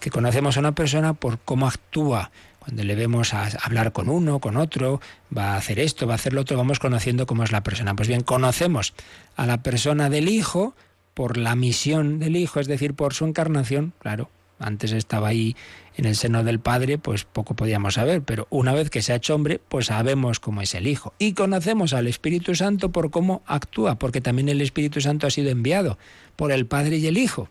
[0.00, 2.30] Que conocemos a una persona por cómo actúa.
[2.58, 5.00] Cuando le vemos a hablar con uno, con otro,
[5.36, 7.94] va a hacer esto, va a hacer lo otro, vamos conociendo cómo es la persona.
[7.94, 8.94] Pues bien, conocemos
[9.36, 10.74] a la persona del Hijo
[11.12, 14.30] por la misión del Hijo, es decir, por su encarnación, claro.
[14.58, 15.56] Antes estaba ahí
[15.96, 19.16] en el seno del Padre, pues poco podíamos saber, pero una vez que se ha
[19.16, 21.14] hecho hombre, pues sabemos cómo es el Hijo.
[21.18, 25.50] Y conocemos al Espíritu Santo por cómo actúa, porque también el Espíritu Santo ha sido
[25.50, 25.98] enviado
[26.36, 27.48] por el Padre y el Hijo.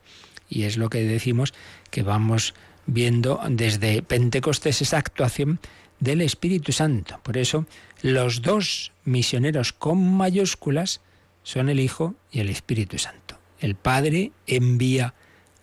[0.49, 1.53] Y es lo que decimos
[1.89, 2.53] que vamos
[2.85, 5.59] viendo desde Pentecostés esa actuación
[5.99, 7.19] del Espíritu Santo.
[7.23, 7.65] Por eso,
[8.01, 10.99] los dos misioneros con mayúsculas
[11.43, 13.39] son el Hijo y el Espíritu Santo.
[13.59, 15.13] El Padre envía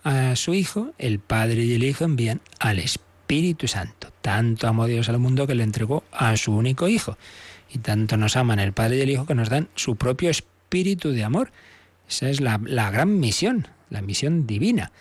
[0.03, 4.09] a su Hijo, el Padre y el Hijo envían al Espíritu Santo.
[4.21, 7.17] Tanto amó Dios al mundo que le entregó a su único Hijo.
[7.73, 11.11] Y tanto nos aman el Padre y el Hijo que nos dan su propio espíritu
[11.11, 11.51] de amor.
[12.09, 14.91] Esa es la, la gran misión, la misión divina,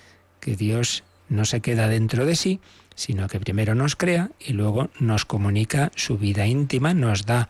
[0.40, 2.60] que Dios no se queda dentro de sí,
[2.94, 7.48] sino que primero nos crea y luego nos comunica su vida íntima, nos da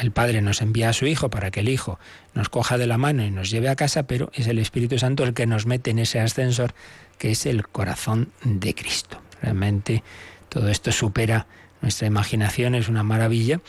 [0.00, 1.98] el Padre nos envía a su Hijo para que el Hijo
[2.34, 5.24] nos coja de la mano y nos lleve a casa, pero es el Espíritu Santo
[5.24, 6.74] el que nos mete en ese ascensor
[7.18, 9.20] que es el corazón de Cristo.
[9.42, 10.02] Realmente
[10.48, 11.46] todo esto supera
[11.80, 13.60] nuestra imaginación, es una maravilla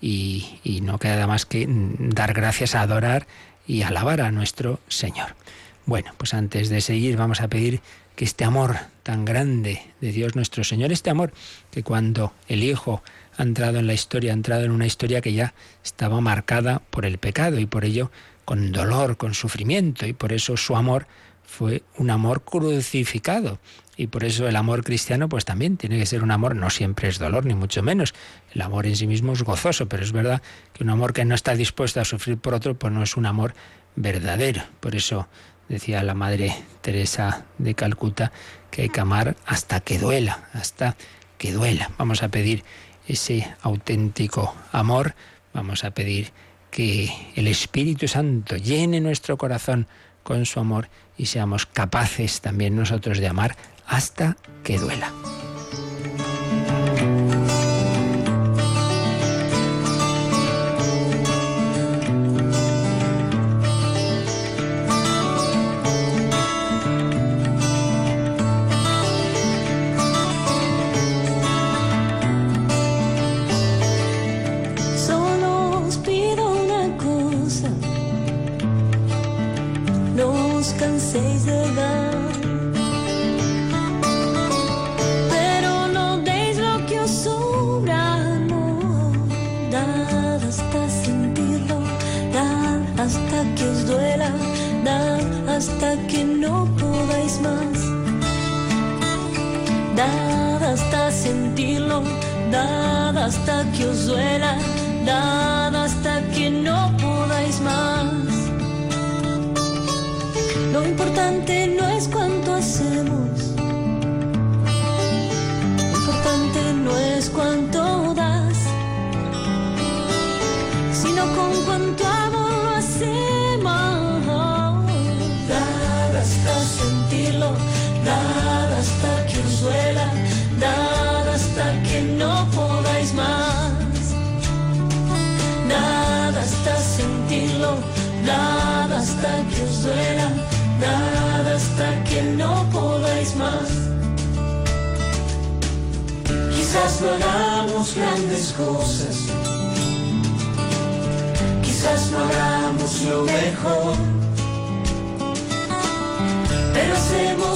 [0.00, 3.26] y, y no queda más que dar gracias, a adorar
[3.66, 5.34] y alabar a nuestro Señor.
[5.86, 7.80] Bueno, pues antes de seguir vamos a pedir
[8.14, 11.32] que este amor tan grande de Dios nuestro Señor, este amor
[11.70, 13.02] que cuando el Hijo
[13.40, 17.06] ha entrado en la historia, ha entrado en una historia que ya estaba marcada por
[17.06, 18.10] el pecado y por ello
[18.44, 21.06] con dolor, con sufrimiento y por eso su amor
[21.42, 23.58] fue un amor crucificado.
[23.96, 27.08] Y por eso el amor cristiano pues también tiene que ser un amor, no siempre
[27.08, 28.14] es dolor, ni mucho menos.
[28.54, 31.34] El amor en sí mismo es gozoso, pero es verdad que un amor que no
[31.34, 33.54] está dispuesto a sufrir por otro, pues no es un amor
[33.96, 34.62] verdadero.
[34.80, 35.28] Por eso
[35.68, 38.32] decía la Madre Teresa de Calcuta
[38.70, 40.96] que hay que amar hasta que duela, hasta
[41.36, 41.90] que duela.
[41.98, 42.64] Vamos a pedir
[43.10, 45.14] ese auténtico amor,
[45.52, 46.32] vamos a pedir
[46.70, 49.86] que el Espíritu Santo llene nuestro corazón
[50.22, 55.12] con su amor y seamos capaces también nosotros de amar hasta que duela.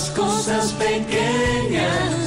[0.03, 2.24] Cosas pequeñas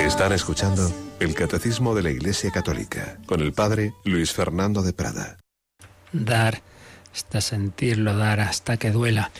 [0.00, 5.38] Están escuchando el Catecismo de la Iglesia Católica con el Padre Luis Fernando de Prada.
[6.12, 6.62] dar
[7.12, 9.30] hasta sentirlo, dar hasta que duela.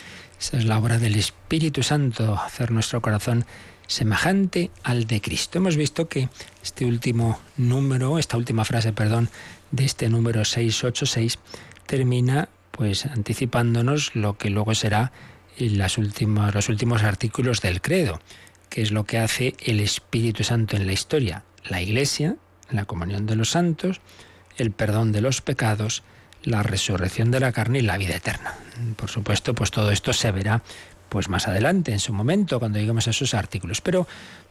[0.41, 3.47] Esa es la obra del Espíritu Santo, hacer nuestro corazón
[3.87, 5.59] semejante al de Cristo.
[5.59, 6.29] Hemos visto que
[6.63, 9.31] este último número, esta última frase, perdón,
[9.71, 11.39] de este número 686
[11.87, 15.13] termina pues anticipándonos lo que luego será
[15.59, 18.21] las últimas, los últimos artículos del credo,
[18.69, 21.45] que es lo que hace el Espíritu Santo en la historia.
[21.69, 22.37] La Iglesia,
[22.71, 24.01] la comunión de los santos,
[24.57, 26.03] el perdón de los pecados,
[26.43, 28.55] la resurrección de la carne y la vida eterna.
[28.97, 30.63] Por supuesto, pues todo esto se verá
[31.09, 33.81] pues más adelante, en su momento, cuando lleguemos a esos artículos.
[33.81, 34.07] Pero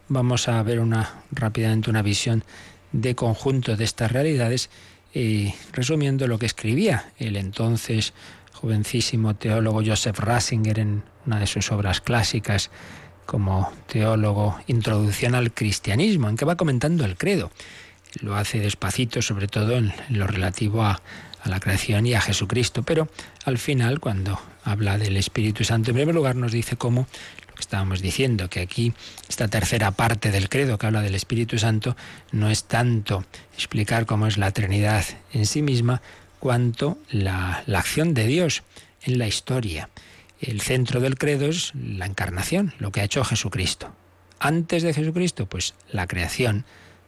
[0.07, 2.43] vamos a ver una rápidamente una visión
[2.91, 4.69] de conjunto de estas realidades,
[5.13, 8.13] eh, resumiendo lo que escribía el entonces
[8.53, 12.71] jovencísimo teólogo Joseph Ratzinger en una de sus obras clásicas
[13.25, 17.51] como teólogo Introducción al Cristianismo, en que va comentando el credo.
[18.21, 21.01] Lo hace despacito, sobre todo en, lo relativo a,
[21.43, 23.07] la creación y a Jesucristo, pero
[23.45, 27.07] al final, cuando habla del Espíritu Santo, en primer lugar nos dice cómo,
[27.47, 28.93] lo que estábamos diciendo, que aquí
[29.29, 31.95] esta tercera parte del credo que habla del Espíritu Santo
[32.31, 36.01] no es tanto explicar cómo es la Trinidad en sí misma,
[36.39, 38.63] cuanto la acción de Dios
[39.03, 39.89] en la historia.
[40.45, 43.91] El centro del credo es la encarnación, lo que ha hecho Jesucristo.
[44.37, 46.65] Antes de Jesucristo, pues la creación.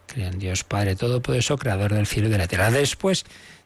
[0.07, 2.71] Creo en Dios Padre Todopoderoso, Creador del cielo y de la tierra.
[2.71, 3.25] Después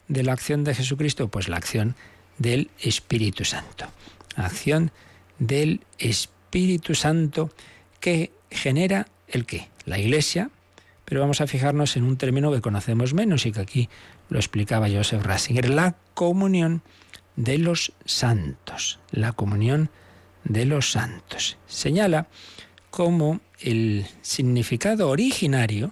[0.10, 1.96] de la acción de Jesucristo, pues la acción
[2.38, 3.86] del Espíritu Santo.
[4.36, 4.92] Acción
[5.40, 7.50] del Espíritu Santo
[8.02, 9.70] que genera el qué?
[9.86, 10.50] La Iglesia,
[11.06, 13.90] pero vamos a fijarnos en un término que conocemos menos y que aquí
[14.30, 16.82] lo explicaba Joseph Ratzinger, la comunión
[17.36, 19.90] de los santos, la comunión
[20.44, 21.58] de los santos.
[21.68, 22.28] Señala
[22.90, 25.92] cómo el significado originario,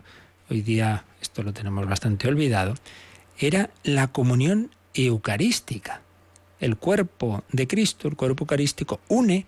[0.50, 2.76] hoy día esto lo tenemos bastante olvidado,
[3.38, 6.02] era la comunión eucarística.
[6.60, 9.46] El cuerpo de Cristo, el cuerpo eucarístico, une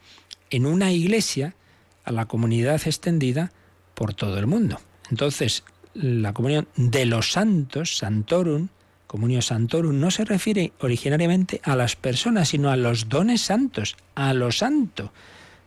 [0.49, 1.55] en una iglesia
[2.03, 3.51] a la comunidad extendida
[3.93, 4.79] por todo el mundo.
[5.09, 8.69] Entonces, la comunión de los santos, Santorum,
[9.11, 14.33] Comunio Santorum, no se refiere originariamente a las personas, sino a los dones santos, a
[14.33, 15.11] lo santo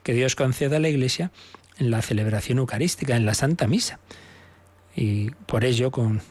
[0.02, 1.30] que Dios concede a la Iglesia
[1.76, 3.98] en la celebración eucarística, en la Santa Misa.
[4.96, 6.22] Y por ello, con,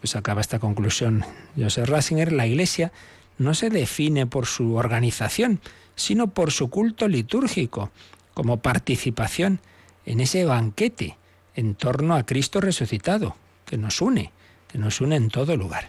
[0.00, 1.24] pues acaba esta conclusión
[1.56, 2.92] Joseph Ratzinger, la Iglesia
[3.38, 5.60] no se define por su organización,
[5.96, 7.90] sino por su culto litúrgico,
[8.34, 9.60] como participación
[10.04, 11.16] en ese banquete
[11.54, 14.32] en torno a Cristo resucitado, que nos une,
[14.70, 15.88] que nos une en todo lugar.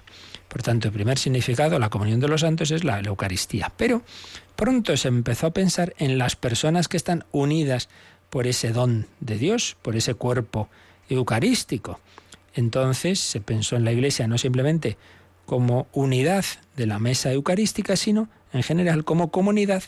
[0.50, 3.72] Por tanto, el primer significado, la comunión de los santos, es la, Eucaristía.
[3.78, 4.02] Pero
[4.56, 7.88] pronto se empezó a pensar en las personas que están unidas
[8.30, 10.68] por ese don de Dios, por ese cuerpo
[11.08, 12.00] eucarístico.
[12.56, 14.98] Entonces se pensó en la Iglesia no simplemente
[15.46, 16.46] como unidad
[16.76, 19.84] de la mesa eucarística, sino en general como comunidad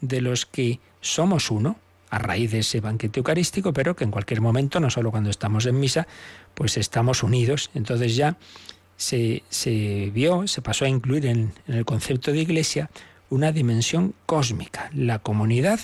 [0.00, 1.76] de los que somos uno,
[2.10, 5.66] a raíz de ese banquete eucarístico, pero que en cualquier momento, no solo cuando estamos
[5.66, 6.08] en misa,
[6.54, 7.70] pues estamos unidos.
[7.74, 8.36] Entonces ya
[9.00, 12.90] se, se vio, se pasó a incluir en, el concepto de iglesia
[13.30, 15.80] una dimensión cósmica, la comunidad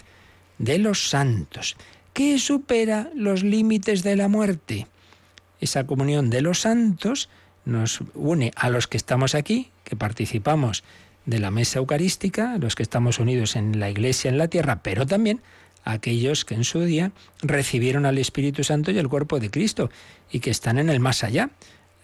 [0.58, 1.76] de los santos,
[2.12, 4.86] que supera los límites de la muerte.
[5.62, 7.30] Esa comunión de los santos
[7.64, 10.84] nos une a los que estamos aquí, que participamos
[11.24, 15.06] de la mesa eucarística, los que estamos unidos en la iglesia en la tierra, pero
[15.06, 15.40] también
[15.84, 19.88] a aquellos que en su día recibieron al Espíritu Santo y el cuerpo de Cristo
[20.30, 21.48] y que están en el más allá.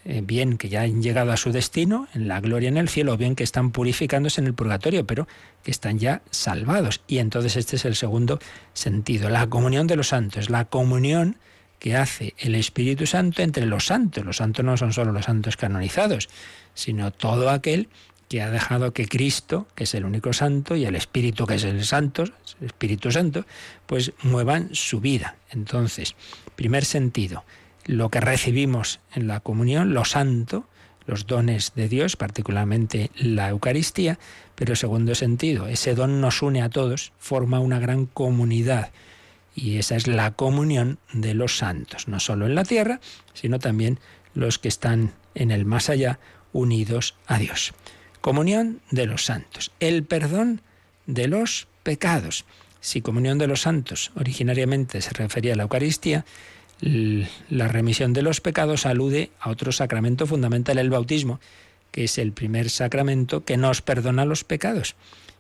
[0.04, 3.12] Eh, bien que ya han llegado a su destino, en la gloria en el cielo,
[3.12, 5.28] o bien que están purificándose en el purgatorio, pero
[5.62, 7.02] que están ya salvados.
[7.06, 8.40] Y entonces este es el segundo
[8.74, 11.36] sentido, la comunión de los santos, la comunión
[11.78, 14.24] que hace el Espíritu Santo entre los santos.
[14.24, 16.28] Los santos no son solo los santos canonizados,
[16.74, 17.88] sino todo aquel
[18.28, 21.64] que ha dejado que Cristo, que es el único santo, y el Espíritu, que es
[21.64, 23.44] el santo, el Espíritu Santo,
[23.86, 25.36] pues muevan su vida.
[25.50, 26.16] Entonces,
[26.56, 27.44] primer sentido,
[27.84, 30.66] lo que recibimos en la comunión, lo santo,
[31.06, 34.18] los dones de Dios, particularmente la Eucaristía,
[34.54, 38.90] pero segundo sentido, ese don nos une a todos, forma una gran comunidad.
[39.54, 43.00] Y esa es la comunión de los santos, no solo en la tierra,
[43.34, 43.98] sino también
[44.34, 46.18] los que están en el más allá,
[46.52, 47.74] unidos a Dios.
[48.20, 50.60] Comunión de los santos, el perdón
[51.06, 52.44] de los pecados.
[52.80, 56.24] Si comunión de los santos originariamente se refería a la Eucaristía,
[56.82, 61.40] la remisión de los pecados alude a otro sacramento fundamental, el bautismo,
[61.92, 64.96] que es el primer sacramento que nos perdona los pecados.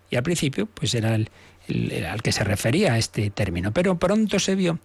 [0.08, 3.72] Y al principio, pues era al que se refería este término.
[3.72, 4.78] Pero pronto se vio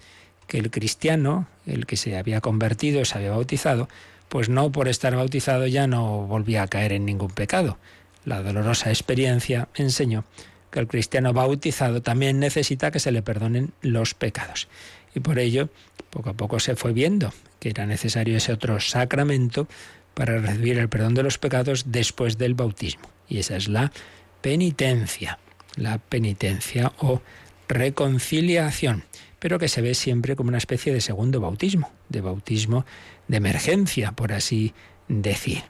[0.47, 3.87] que el cristiano, el que se había convertido, se había bautizado,
[4.29, 7.77] pues no por estar bautizado ya no volvía a caer en ningún pecado.
[8.25, 10.23] La dolorosa experiencia enseñó
[10.71, 14.67] que el cristiano bautizado también necesita que se le perdonen los pecados.
[15.13, 15.69] Y por ello,
[16.17, 19.67] poco a poco se fue viendo que era necesario ese otro sacramento
[20.15, 23.07] para recibir el perdón de los pecados después del bautismo.
[23.29, 23.91] Y esa es la
[24.41, 25.37] penitencia,
[25.75, 27.21] la penitencia o
[27.67, 29.03] reconciliación,
[29.37, 32.83] pero que se ve siempre como una especie de segundo bautismo, de bautismo
[33.27, 34.73] de emergencia, por así
[35.07, 35.65] decir.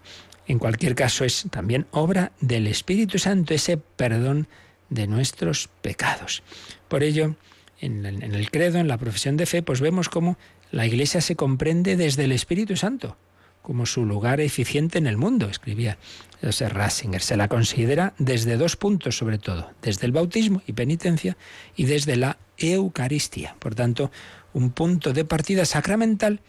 [0.48, 4.48] En cualquier caso es también obra del Espíritu Santo ese perdón
[4.90, 6.42] de nuestros pecados.
[6.88, 7.36] Por ello,
[7.80, 10.38] en el, credo, en la profesión de fe, pues vemos cómo
[10.72, 13.18] la Iglesia se comprende desde el Espíritu Santo,
[13.62, 15.98] como su lugar eficiente en el mundo, escribía
[16.42, 17.22] José Ratzinger.
[17.22, 21.38] Se la considera desde dos puntos, sobre todo, desde el bautismo y penitencia
[21.76, 23.56] y desde la Eucaristía.
[23.60, 24.12] Por tanto,
[24.54, 26.42] un punto de partida sacramental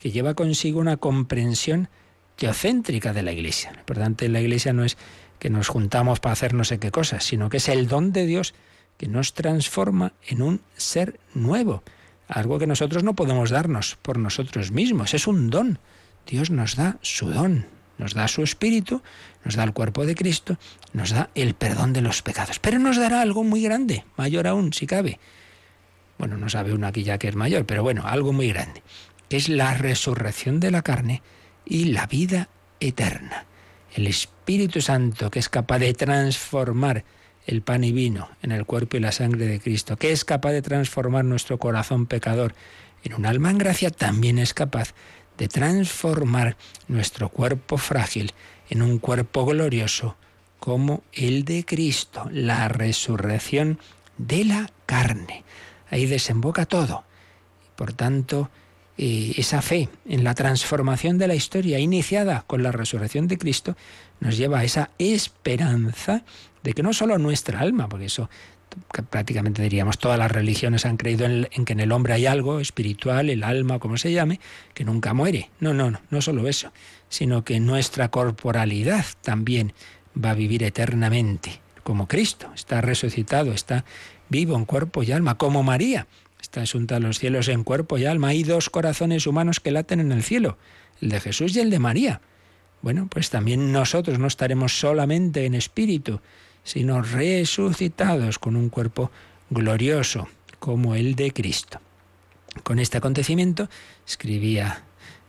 [0.00, 1.88] que lleva consigo una comprensión
[2.36, 3.70] teocéntrica de la Iglesia.
[3.72, 4.96] Lo importante en la Iglesia no es
[5.38, 8.26] que nos juntamos para hacer no sé qué cosas, sino que es el don de
[8.26, 8.54] Dios
[8.96, 11.82] que nos transforma en un ser nuevo,
[12.28, 15.78] algo que nosotros no podemos darnos por nosotros mismos, es un don.
[16.26, 17.66] Dios nos da su don,
[17.98, 19.02] nos da su espíritu,
[19.44, 20.56] nos da el cuerpo de Cristo,
[20.92, 24.72] nos da el perdón de los pecados, pero nos dará algo muy grande, mayor aún
[24.72, 25.18] si cabe.
[26.18, 28.82] Bueno, no sabe uno aquí ya que es mayor, pero bueno, algo muy grande,
[29.28, 31.22] que es la resurrección de la carne
[31.64, 32.48] y la vida
[32.80, 33.46] eterna.
[33.94, 37.04] El Espíritu Santo que es capaz de transformar
[37.46, 40.52] el pan y vino en el cuerpo y la sangre de Cristo, que es capaz
[40.52, 42.54] de transformar nuestro corazón pecador
[43.04, 44.94] en un alma en gracia, también es capaz
[45.38, 46.56] de transformar
[46.88, 48.32] nuestro cuerpo frágil
[48.70, 50.16] en un cuerpo glorioso
[50.58, 53.80] como el de Cristo, la resurrección
[54.18, 55.44] de la carne.
[55.90, 57.04] Ahí desemboca todo.
[57.74, 58.50] Por tanto,
[58.96, 63.76] eh, esa fe en la transformación de la historia iniciada con la resurrección de Cristo
[64.20, 66.22] nos lleva a esa esperanza
[66.62, 68.28] de que no solo nuestra alma, porque eso
[69.10, 73.30] prácticamente diríamos todas las religiones han creído en, que en el hombre hay algo espiritual,
[73.30, 74.40] el alma, como se llame,
[74.74, 75.50] que nunca muere.
[75.60, 76.72] No, no, no, no solo eso,
[77.08, 79.72] sino que nuestra corporalidad también
[80.22, 83.84] va a vivir eternamente, como Cristo, está resucitado, está
[84.28, 86.06] vivo en cuerpo y alma, como María,
[86.40, 88.28] está asunta a los cielos en cuerpo y alma.
[88.28, 90.58] Hay dos corazones humanos que laten en el cielo,
[91.00, 92.20] el de Jesús y el de María.
[92.82, 96.20] Bueno, pues también nosotros no estaremos solamente en espíritu,
[96.64, 99.10] sino resucitados con un cuerpo
[99.50, 101.80] glorioso como el de Cristo.
[102.62, 103.68] Con este acontecimiento,
[104.06, 104.84] escribía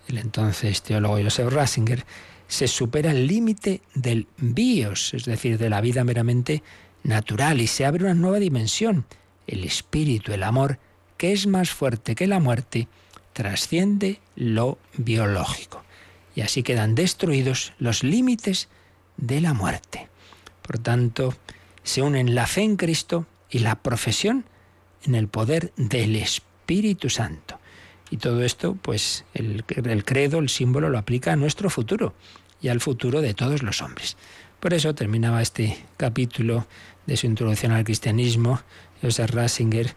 [0.08, 2.06] el entonces teólogo Joseph Ratzinger,
[2.48, 6.62] se supera el límite del bios, es decir, de la vida meramente
[7.04, 9.06] natural, y se abre una nueva dimensión.
[9.48, 10.78] El espíritu, el amor,
[11.18, 12.88] que es más fuerte que la muerte,
[13.34, 15.84] trasciende lo biológico.
[16.36, 18.70] Y así quedan destruidos los límites
[19.18, 20.10] de la muerte.
[20.66, 21.36] Por tanto,
[21.84, 24.46] se unen la fe en Cristo y la profesión
[25.04, 27.60] en el poder del Espíritu Santo.
[28.10, 32.14] Y todo esto, pues el, credo, el símbolo, lo aplica a nuestro futuro.
[32.62, 34.16] y al futuro de todos los hombres.
[34.62, 36.66] Por eso terminaba este capítulo
[37.06, 38.62] de su introducción al cristianismo,
[39.02, 39.94] Joseph Ratzinger,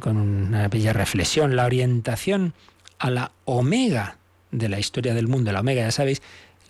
[0.00, 2.54] con una bella reflexión, la orientación
[2.98, 4.16] a la omega
[4.50, 5.52] de la historia del mundo.
[5.52, 6.22] La omega, ya sabéis,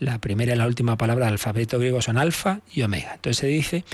[0.03, 3.14] la primera y la última palabra del alfabeto griego son alfa y omega.
[3.14, 3.84] Entonces se dice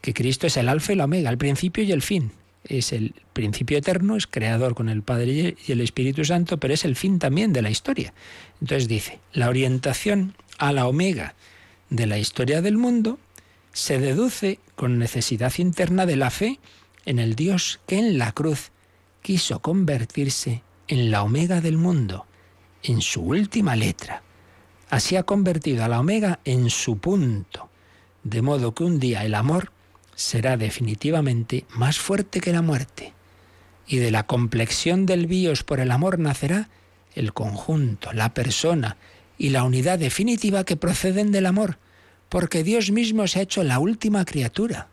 [0.00, 2.30] que Cristo es el alfa y la omega, el principio y el fin.
[2.64, 6.84] Es el principio eterno, es creador con el Padre y el Espíritu Santo, pero es
[6.84, 8.14] el fin también de la historia.
[8.60, 11.34] Entonces dice, la orientación a la omega
[11.90, 13.18] de la historia del mundo
[13.72, 16.60] se deduce con necesidad interna de la fe
[17.04, 18.70] en el Dios que en la cruz
[19.22, 22.26] quiso convertirse en la omega del mundo,
[22.82, 24.22] en su última letra.
[24.90, 27.68] Así ha convertido a la omega en su punto,
[28.24, 29.70] de modo que un día el amor
[30.14, 33.12] será definitivamente más fuerte que la muerte,
[33.86, 36.68] y de la complexión del bios por el amor nacerá
[37.14, 38.96] el conjunto, la persona
[39.36, 41.78] y la unidad definitiva que proceden del amor,
[42.28, 44.88] porque Dios mismo se ha hecho la última criatura,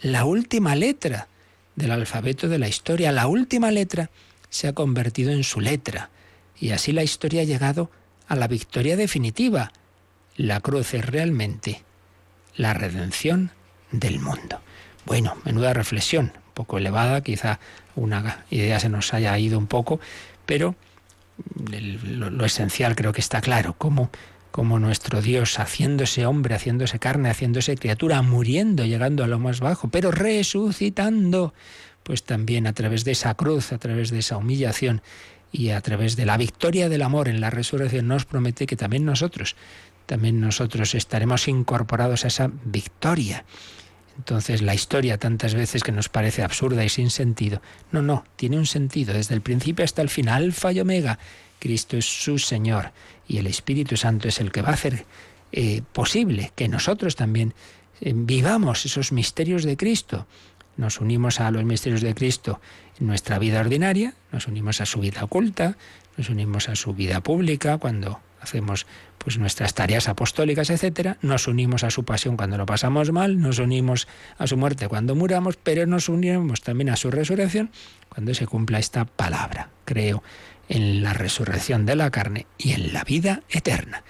[0.00, 1.28] la última letra
[1.76, 4.10] del alfabeto de la historia, la última letra
[4.48, 6.10] se ha convertido en su letra,
[6.58, 7.90] y así la historia ha llegado
[8.28, 9.72] a la victoria definitiva.
[10.36, 11.82] La cruz es realmente
[12.56, 13.50] la redención
[13.90, 14.60] del mundo.
[15.06, 17.60] Bueno, menuda reflexión, un poco elevada, quizá
[17.94, 20.00] una idea se nos haya ido un poco,
[20.46, 20.74] pero
[21.54, 24.10] lo, esencial creo que está claro, cómo
[24.50, 29.88] como nuestro Dios, haciéndose hombre, haciéndose carne, haciéndose criatura, muriendo, llegando a lo más bajo,
[29.88, 31.52] pero resucitando,
[32.04, 35.02] pues también a través de esa cruz, a través de esa humillación
[35.54, 39.04] y a través de la victoria del amor en la resurrección, nos promete que también
[39.04, 39.54] nosotros,
[40.04, 43.44] también nosotros estaremos incorporados a esa victoria.
[44.16, 48.58] Entonces la historia tantas veces que nos parece absurda y sin sentido, no, no, tiene
[48.58, 51.20] un sentido desde el principio hasta el final, alfa y omega.
[51.60, 52.90] Cristo es su Señor
[53.28, 55.06] y el Espíritu Santo es el que va a hacer
[55.52, 57.54] eh, posible que nosotros también
[58.00, 60.26] eh, vivamos esos misterios de Cristo.
[60.76, 62.60] Nos unimos a los misterios de Cristo
[62.98, 65.76] nuestra vida ordinaria, nos unimos a su vida oculta,
[66.16, 68.86] nos unimos a su vida pública cuando hacemos
[69.18, 73.58] pues nuestras tareas apostólicas, etcétera, nos unimos a su pasión cuando lo pasamos mal, nos
[73.58, 74.06] unimos
[74.38, 77.70] a su muerte cuando muramos, pero nos unimos también a su resurrección
[78.08, 79.70] cuando se cumpla esta palabra.
[79.86, 80.22] Creo
[80.68, 84.04] en la resurrección de la carne y en la vida eterna.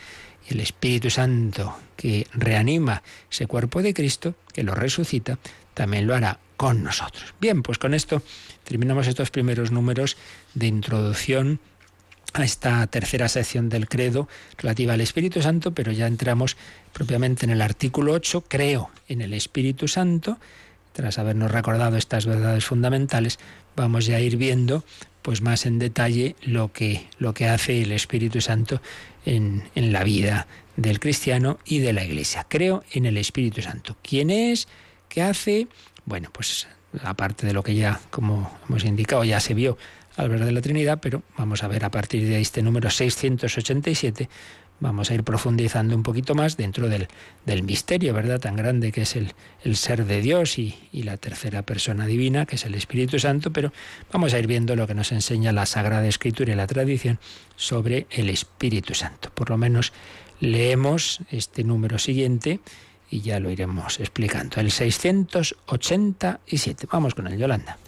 [0.49, 5.39] Y el Espíritu Santo que reanima ese cuerpo de Cristo, que lo resucita,
[5.75, 7.35] también lo hará con nosotros.
[7.41, 8.23] Bien, pues con esto
[8.63, 10.17] terminamos estos primeros números
[10.55, 11.61] de introducción
[12.33, 14.29] a esta tercera sección del credo
[14.59, 16.57] relativa al Espíritu Santo, pero ya entramos
[16.93, 20.39] propiamente en el artículo 8, creo en el Espíritu Santo.
[20.93, 23.39] Tras habernos recordado estas verdades fundamentales,
[23.77, 24.85] vamos ya a ir viendo
[25.23, 28.83] pues más en detalle lo que, lo que hace el Espíritu Santo
[29.25, 30.47] en, en la vida
[30.77, 32.47] del cristiano y de la Iglesia.
[32.49, 33.97] Creo en el Espíritu Santo.
[34.03, 34.69] ¿Quién es?
[35.09, 35.69] ¿Qué hace?
[36.05, 36.67] Bueno, pues
[37.03, 39.77] aparte de lo que ya, como hemos indicado, ya se vio
[40.17, 44.29] al ver de la Trinidad, pero vamos a ver a partir de este número 687
[44.81, 47.09] vamos a ir profundizando un poquito más dentro del,
[47.47, 48.41] del misterio, ¿verdad?
[48.41, 52.47] Tan grande que es el, el ser de Dios y, y, la tercera persona divina,
[52.47, 53.73] que es el Espíritu Santo, pero
[54.13, 57.19] vamos a ir viendo lo que nos enseña la Sagrada Escritura y la tradición
[57.57, 59.31] sobre el Espíritu Santo.
[59.35, 59.93] Por lo menos
[60.41, 62.61] leemos este número siguiente
[63.11, 64.61] y ya lo iremos explicando.
[64.61, 66.89] El 687.
[66.91, 67.79] Vamos con el Yolanda.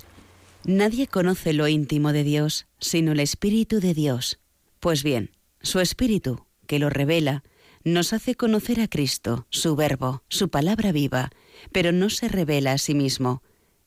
[0.65, 4.39] Nadie conoce lo íntimo de Dios, sino el Espíritu de Dios.
[4.81, 5.31] Pues bien,
[5.63, 7.43] su Espíritu que lo revela,
[7.85, 11.31] nos hace conocer a Cristo, su verbo, su palabra viva,
[11.73, 13.43] pero no se revela a sí mismo.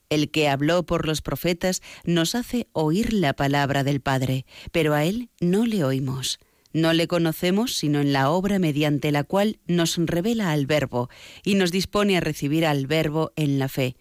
[0.08, 5.04] El que habló por los profetas nos hace oír la palabra del Padre, pero a
[5.04, 6.40] Él no le oímos.
[6.72, 11.10] No le conocemos sino en la obra mediante la cual nos revela al Verbo
[11.44, 13.96] y nos dispone a recibir al Verbo en la fe.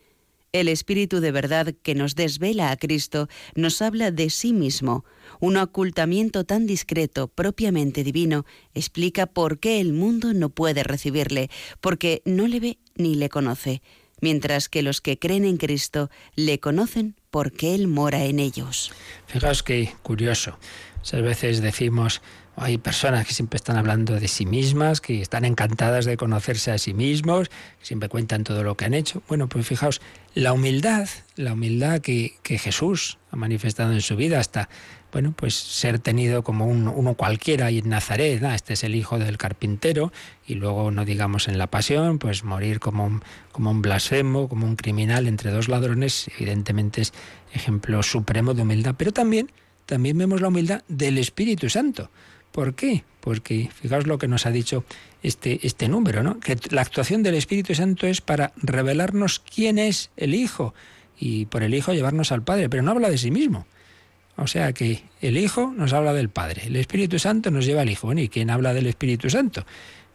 [0.52, 5.06] El Espíritu de verdad que nos desvela a Cristo nos habla de sí mismo,
[5.40, 11.50] un ocultamiento tan discreto, propiamente divino, explica por qué el mundo no puede recibirle,
[11.82, 13.82] porque no le ve ni le conoce,
[14.22, 18.92] mientras que los que creen en Cristo le conocen porque Él mora en ellos.
[19.28, 20.58] Fijaos qué curioso.
[20.98, 22.22] Muchas veces decimos,
[22.62, 26.78] hay personas que siempre están hablando de sí mismas, que están encantadas de conocerse a
[26.78, 29.24] sí mismos, que siempre cuentan todo lo que han hecho.
[29.30, 30.02] Bueno, pues fijaos,
[30.34, 34.68] la humildad, la humildad que, que Jesús ha manifestado en su vida hasta
[35.12, 39.18] bueno, pues ser tenido como un, uno cualquiera y en Nazaret, este es el hijo
[39.20, 40.12] del carpintero,
[40.48, 44.66] y luego no digamos en la pasión, pues morir como un, como un blasfemo, como
[44.66, 47.14] un criminal entre dos ladrones, evidentemente es
[47.54, 49.52] ejemplo supremo de humildad, pero también,
[49.86, 52.10] también vemos la humildad del Espíritu Santo,
[52.52, 53.04] ¿Por qué?
[53.22, 54.84] Porque fijaos lo que nos ha dicho
[55.22, 56.40] este, este número, ¿no?
[56.40, 60.74] Que la actuación del Espíritu Santo es para revelarnos quién es el Hijo
[61.18, 63.68] y por el Hijo llevarnos al Padre, pero no habla de sí mismo.
[64.42, 67.90] O sea que el Hijo nos habla del Padre, el Espíritu Santo nos lleva al
[67.90, 68.08] Hijo.
[68.08, 69.66] Bueno, ¿y quién habla del Espíritu Santo?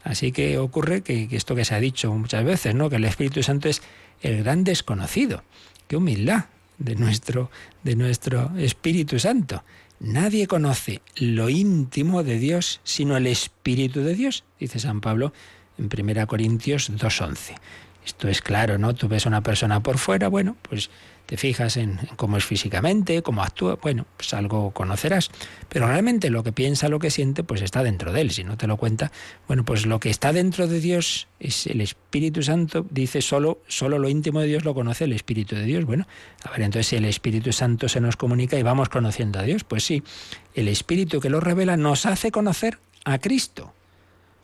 [0.03, 2.89] Así que ocurre que, esto que se ha dicho muchas veces, ¿no?
[2.89, 3.83] Que el Espíritu Santo es
[4.23, 5.43] el gran desconocido.
[5.89, 6.47] Qué humildad
[6.79, 7.51] de nuestro,
[7.83, 9.63] de nuestro Espíritu Santo.
[10.01, 15.33] Nadie conoce lo íntimo de Dios sino el Espíritu de Dios, dice San Pablo
[15.79, 17.55] en 1 Corintios 2.11.
[18.05, 18.95] Esto es claro, ¿no?
[18.95, 20.91] Tú ves a una persona por fuera, bueno, pues
[21.27, 25.31] te fijas en, cómo es físicamente, cómo actúa, bueno, pues algo conocerás.
[25.69, 28.31] Pero realmente lo que piensa, lo que siente, pues está dentro de él.
[28.31, 29.11] Si no te lo cuenta,
[29.47, 33.99] bueno, pues lo que está dentro de Dios es el Espíritu Santo, dice solo, solo
[33.99, 35.85] lo íntimo de Dios lo conoce el Espíritu de Dios.
[35.85, 36.07] Bueno,
[36.45, 39.65] a ver, entonces si el Espíritu Santo se nos comunica y vamos conociendo a Dios,
[39.65, 40.03] pues sí,
[40.55, 43.73] el Espíritu que lo revela nos hace conocer a Cristo,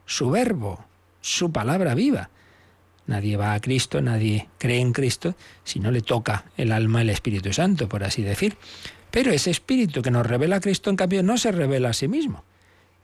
[0.07, 0.85] su verbo,
[1.20, 2.31] su palabra viva.
[3.11, 5.35] Nadie va a Cristo, nadie cree en Cristo
[5.65, 8.57] si no le toca el alma el Espíritu Santo, por así decir.
[9.11, 12.07] Pero ese Espíritu que nos revela a Cristo, en cambio, no se revela a sí
[12.07, 12.45] mismo.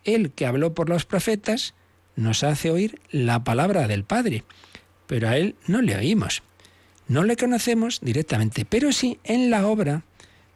[0.04, 1.74] Él que habló por los profetas
[2.14, 4.44] nos hace oír la palabra del Padre,
[5.08, 6.44] pero a Él no le oímos.
[7.08, 10.04] No le conocemos directamente, pero sí en la obra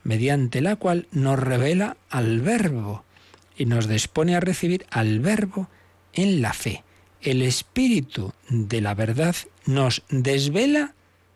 [0.05, 3.03] mediante la cual nos revela al Verbo
[3.57, 5.69] y nos dispone a recibir al Verbo
[6.13, 6.85] en la fe
[7.23, 10.95] el Espíritu de la verdad nos desvela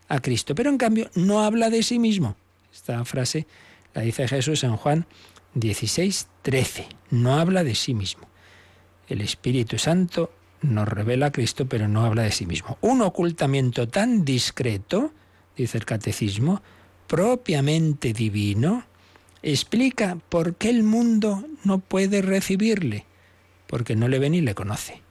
[0.08, 2.36] a Cristo, pero en cambio no habla de sí mismo.
[2.72, 3.46] Esta frase
[3.92, 5.06] la dice Jesús en Juan
[5.54, 6.86] 16, 13.
[7.10, 8.28] No habla de sí mismo.
[9.08, 10.32] El Espíritu Santo
[10.62, 12.78] nos revela a Cristo, pero no habla de sí mismo.
[12.80, 15.12] Un ocultamiento tan discreto,
[15.56, 16.62] dice el catecismo,
[17.06, 18.84] propiamente divino,
[19.42, 23.04] explica por qué el mundo no puede recibirle,
[23.66, 25.03] porque no le ve ni le conoce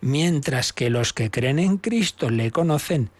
[0.00, 3.10] mientras que los que creen en Cristo le conocen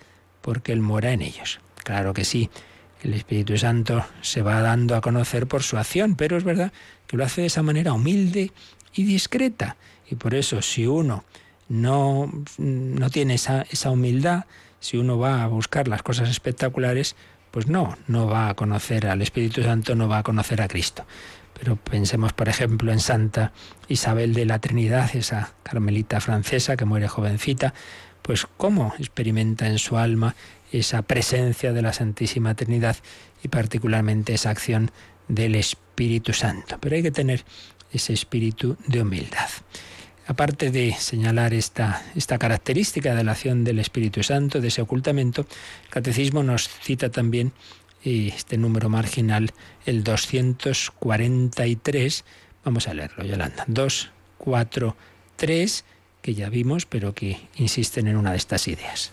[0.41, 1.61] porque Él mora en ellos.
[1.85, 2.51] Claro que sí,
[3.03, 6.73] el Espíritu Santo se va dando a conocer por su acción, pero es verdad
[7.07, 8.53] que lo hace de esa manera humilde
[8.95, 9.77] y discreta.
[10.11, 11.25] Y por eso si uno
[11.69, 14.45] no, no tiene esa, esa humildad,
[14.81, 17.17] si uno va a buscar las cosas espectaculares,
[17.51, 21.05] pues no, no va a conocer al Espíritu Santo, no va a conocer a Cristo.
[21.59, 23.53] Pero pensemos, por ejemplo, en Santa
[23.89, 27.75] Isabel de la Trinidad, esa carmelita francesa que muere jovencita,
[28.23, 30.35] pues cómo experimenta en su alma
[30.73, 32.97] esa presencia de la Santísima Trinidad
[33.43, 34.91] y particularmente esa acción
[35.29, 36.79] del Espíritu Santo.
[36.81, 37.45] Pero hay que tener
[37.93, 39.49] ese espíritu de humildad.
[40.27, 45.47] Aparte de señalar esta, esta característica de la acción del Espíritu Santo, de ese ocultamiento,
[45.85, 47.53] el Catecismo nos cita también
[48.05, 49.51] este número marginal,
[49.87, 52.25] el 243.
[52.65, 53.65] Vamos a leerlo, Yolanda.
[53.67, 55.85] 243,
[56.23, 59.13] que ya vimos, pero que insisten en una de estas ideas.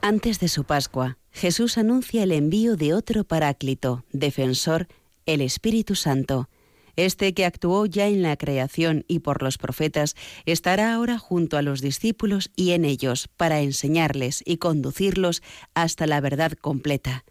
[0.00, 4.88] Antes de su Pascua, Jesús anuncia el envío de otro paráclito, defensor,
[5.26, 6.48] el Espíritu Santo.
[6.96, 10.16] Este que actuó ya en la creación y por los profetas,
[10.46, 15.42] estará ahora junto a los discípulos y en ellos para enseñarles y conducirlos
[15.74, 17.24] hasta la verdad completa.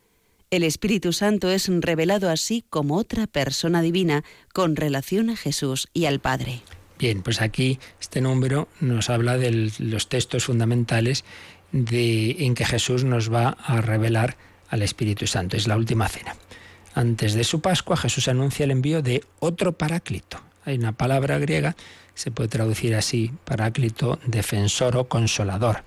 [0.50, 4.24] El Espíritu Santo es revelado así como otra persona divina
[4.54, 6.62] con relación a Jesús y al Padre.
[6.98, 11.26] Bien, pues aquí este número nos habla de los textos fundamentales
[11.74, 14.38] en que Jesús nos va a revelar
[14.70, 15.58] al Espíritu Santo.
[15.58, 16.38] Es la última cena.
[16.96, 20.40] Antes de su Pascua, Jesús anuncia el envío de otro paráclito.
[20.64, 21.76] Hay una palabra griega,
[22.16, 25.84] se puede traducir así, paráclito, defensor o consolador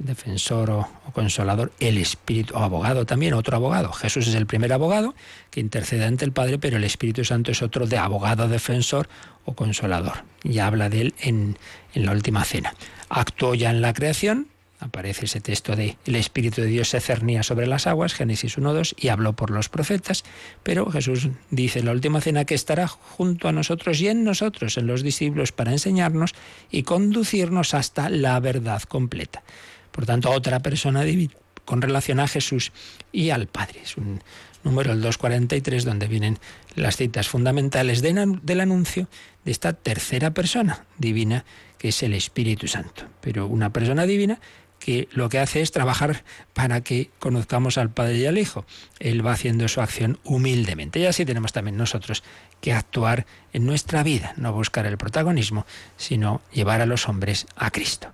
[0.00, 3.92] defensor o, consolador, el Espíritu, o abogado también, otro abogado.
[3.92, 5.14] Jesús es el primer abogado
[5.50, 9.08] que intercede ante el Padre, pero el Espíritu Santo es otro de abogado, defensor
[9.44, 10.24] o consolador.
[10.42, 11.58] Y habla de él en,
[11.94, 12.74] en la última cena.
[13.08, 14.48] Actuó ya en la creación,
[14.78, 18.94] aparece ese texto de el Espíritu de Dios se cernía sobre las aguas, Génesis 1.2,
[18.98, 20.24] y habló por los profetas,
[20.62, 24.78] pero Jesús dice en la última cena que estará junto a nosotros y en nosotros,
[24.78, 26.34] en los discípulos, para enseñarnos
[26.70, 29.42] y conducirnos hasta la verdad completa
[29.90, 31.34] por tanto, otra persona divina
[31.64, 32.72] con relación a Jesús
[33.12, 33.82] y al Padre.
[33.84, 34.20] Es un
[34.64, 36.38] número, el 243, donde vienen
[36.74, 39.08] las citas fundamentales del anuncio
[39.44, 41.44] de esta tercera persona divina,
[41.78, 43.04] que es el Espíritu Santo.
[43.20, 44.40] Pero una persona divina
[44.80, 46.24] que lo que hace es trabajar
[46.54, 48.64] para que conozcamos al Padre y al Hijo.
[48.98, 50.98] Él va haciendo su acción humildemente.
[50.98, 52.24] Y así tenemos también nosotros
[52.60, 55.66] que actuar en nuestra vida, no buscar el protagonismo,
[55.96, 58.08] sino llevar a los hombres a Cristo.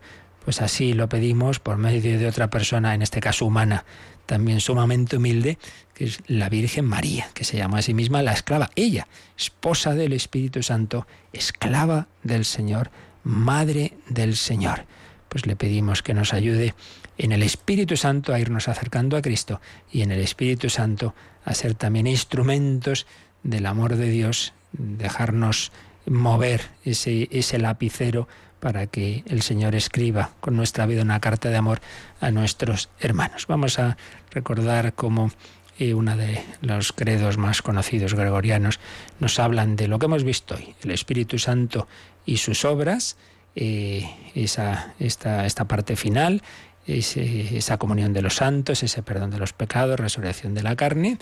[0.47, 3.85] Pues así lo pedimos por medio de otra persona, en este caso humana,
[4.27, 5.59] también sumamente humilde,
[5.93, 8.71] que es la Virgen María, que se llama a sí misma la esclava.
[8.77, 12.93] Ella, esposa del Espíritu Santo, esclava del Señor,
[13.25, 14.85] madre del Señor.
[15.29, 16.77] Pues le pedimos que nos ayude
[17.19, 21.55] en el Espíritu Santo a irnos acercando a Cristo y en el Espíritu Santo a
[21.55, 23.09] ser también instrumentos
[23.43, 25.73] del amor de Dios, dejarnos
[26.07, 28.29] mover ese, ese lapicero
[28.61, 31.81] para que el Señor escriba con nuestra vida una carta de amor
[32.21, 33.47] a nuestros hermanos.
[33.47, 33.97] Vamos a
[34.31, 35.31] recordar cómo
[35.79, 38.81] y una de los credos más conocidos gregorianos
[39.21, 41.87] nos hablan de lo que hemos visto hoy, el Espíritu Santo
[42.25, 43.17] y sus obras,
[43.55, 46.43] eh, esa, esta, esta parte final,
[46.87, 51.19] esa comunión de los santos, ese perdón de los pecados, resurrección de la carne.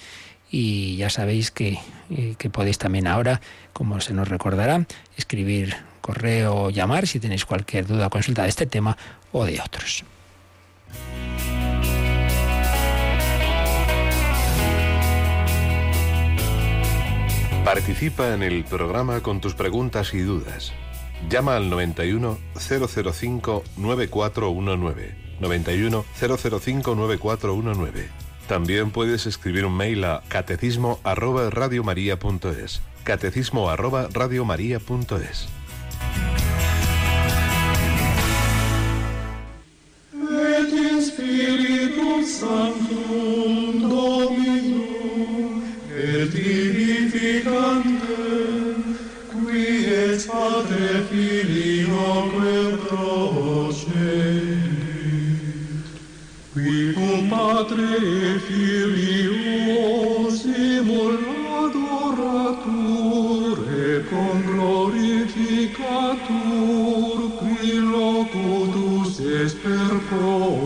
[0.51, 1.79] Y ya sabéis que,
[2.11, 3.41] eh, que podéis también ahora,
[3.73, 4.87] como se nos recordará,
[5.17, 8.97] escribir correo o llamar si tenéis cualquier duda o consulta de este tema
[9.33, 10.05] o de otros.
[17.65, 20.75] Participa en el programa con tus preguntas y dudas.
[21.31, 25.17] Llama al 91 005 9419.
[25.41, 28.24] 91 005 9419.
[28.49, 31.51] También puedes escribir un mail a catecismo arroba.
[33.05, 34.09] Catecismo arroba.
[40.37, 42.43] Et Spiritus
[57.65, 61.17] Patre Filius simul
[61.65, 70.64] adorature con glorificatur qui locutus est per pro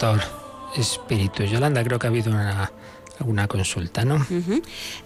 [0.00, 0.22] Creator,
[0.76, 1.44] Espíritu.
[1.44, 2.72] Yolanda, creo que ha habido una,
[3.18, 4.24] alguna consulta, ¿no?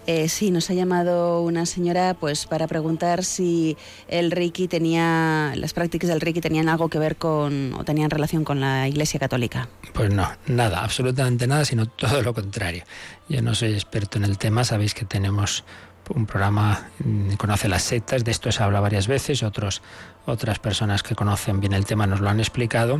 [0.07, 3.75] Eh, sí, nos ha llamado una señora pues para preguntar si
[4.07, 8.45] el Reiki tenía, las prácticas del Reiki tenían algo que ver con o tenían relación
[8.45, 9.67] con la Iglesia Católica.
[9.93, 12.85] Pues no, nada, absolutamente nada, sino todo lo contrario.
[13.27, 15.65] Yo no soy experto en el tema, sabéis que tenemos
[16.13, 19.81] un programa mm, Conoce las sectas, de esto se habla varias veces, otros,
[20.25, 22.99] otras personas que conocen bien el tema nos lo han explicado.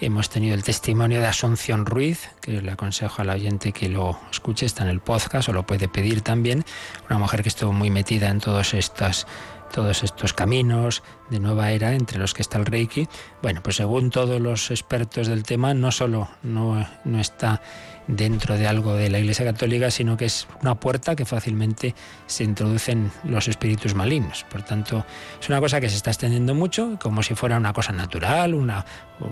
[0.00, 4.66] Hemos tenido el testimonio de Asunción Ruiz, que le aconsejo al oyente que lo escuche,
[4.66, 6.64] está en el podcast o lo puede pedir también.
[7.08, 9.26] Una mujer que estuvo muy metida en todas estas
[9.72, 13.08] todos estos caminos de nueva era entre los que está el Reiki.
[13.42, 17.60] Bueno, pues según todos los expertos del tema, no solo no, no está
[18.08, 21.94] dentro de algo de la Iglesia Católica, sino que es una puerta que fácilmente
[22.26, 24.44] se introducen los espíritus malignos.
[24.50, 25.04] Por tanto,
[25.40, 28.84] es una cosa que se está extendiendo mucho, como si fuera una cosa natural, una,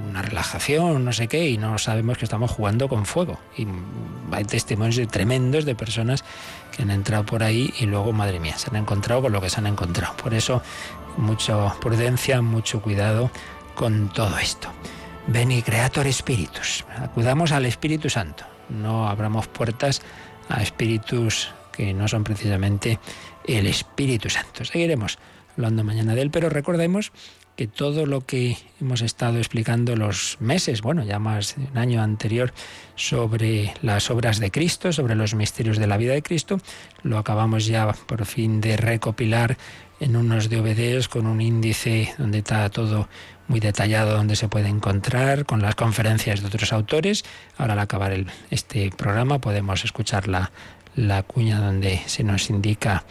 [0.09, 3.39] una relajación, no sé qué, y no sabemos que estamos jugando con fuego.
[3.57, 3.67] Y
[4.33, 6.25] hay testimonios tremendos de personas
[6.77, 9.51] que han entrado por ahí y luego, madre mía, se han encontrado con lo que
[9.51, 10.17] se han encontrado.
[10.17, 10.63] Por eso,
[11.17, 13.31] mucha prudencia, mucho cuidado
[13.75, 14.69] con todo esto.
[15.27, 16.85] Veni Creator Spiritus.
[16.99, 20.03] Acudamos al Espíritu Santo no abramos puertas
[20.49, 22.99] a espíritus que no son precisamente
[23.47, 24.65] el Espíritu Santo.
[24.65, 25.19] Seguiremos
[25.57, 27.13] hablando mañana de él, pero recordemos
[27.57, 32.03] que todo lo que hemos estado explicando los meses, bueno, ya más de un año
[32.03, 32.53] anterior,
[32.97, 36.59] sobre las obras de Cristo, sobre los misterios de la vida de Cristo,
[37.03, 39.57] lo acabamos ya por fin de recopilar
[40.01, 43.09] en unos DVDs con un índice donde está todo
[43.49, 47.25] muy detallado donde se puede encontrar, con las conferencias de otros autores.
[47.59, 48.13] Ahora al acabar
[48.51, 50.51] este programa podemos escuchar la,
[50.97, 53.05] la cuña donde se nos indica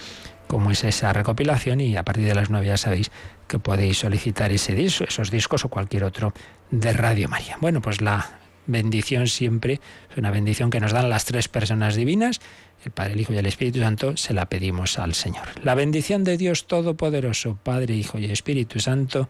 [0.48, 3.12] cómo es esa recopilación y a partir de las nueve ya sabéis
[3.48, 6.34] que podéis solicitar ese disco, esos discos o cualquier otro
[6.72, 7.58] de Radio María.
[7.60, 9.80] Bueno, pues la bendición siempre
[10.12, 12.40] es una bendición que nos dan las tres personas divinas,
[12.86, 15.48] el Padre, el Hijo y el Espíritu Santo, se la pedimos al Señor.
[15.64, 19.30] La bendición de Dios Todopoderoso, Padre, Hijo y Espíritu Santo,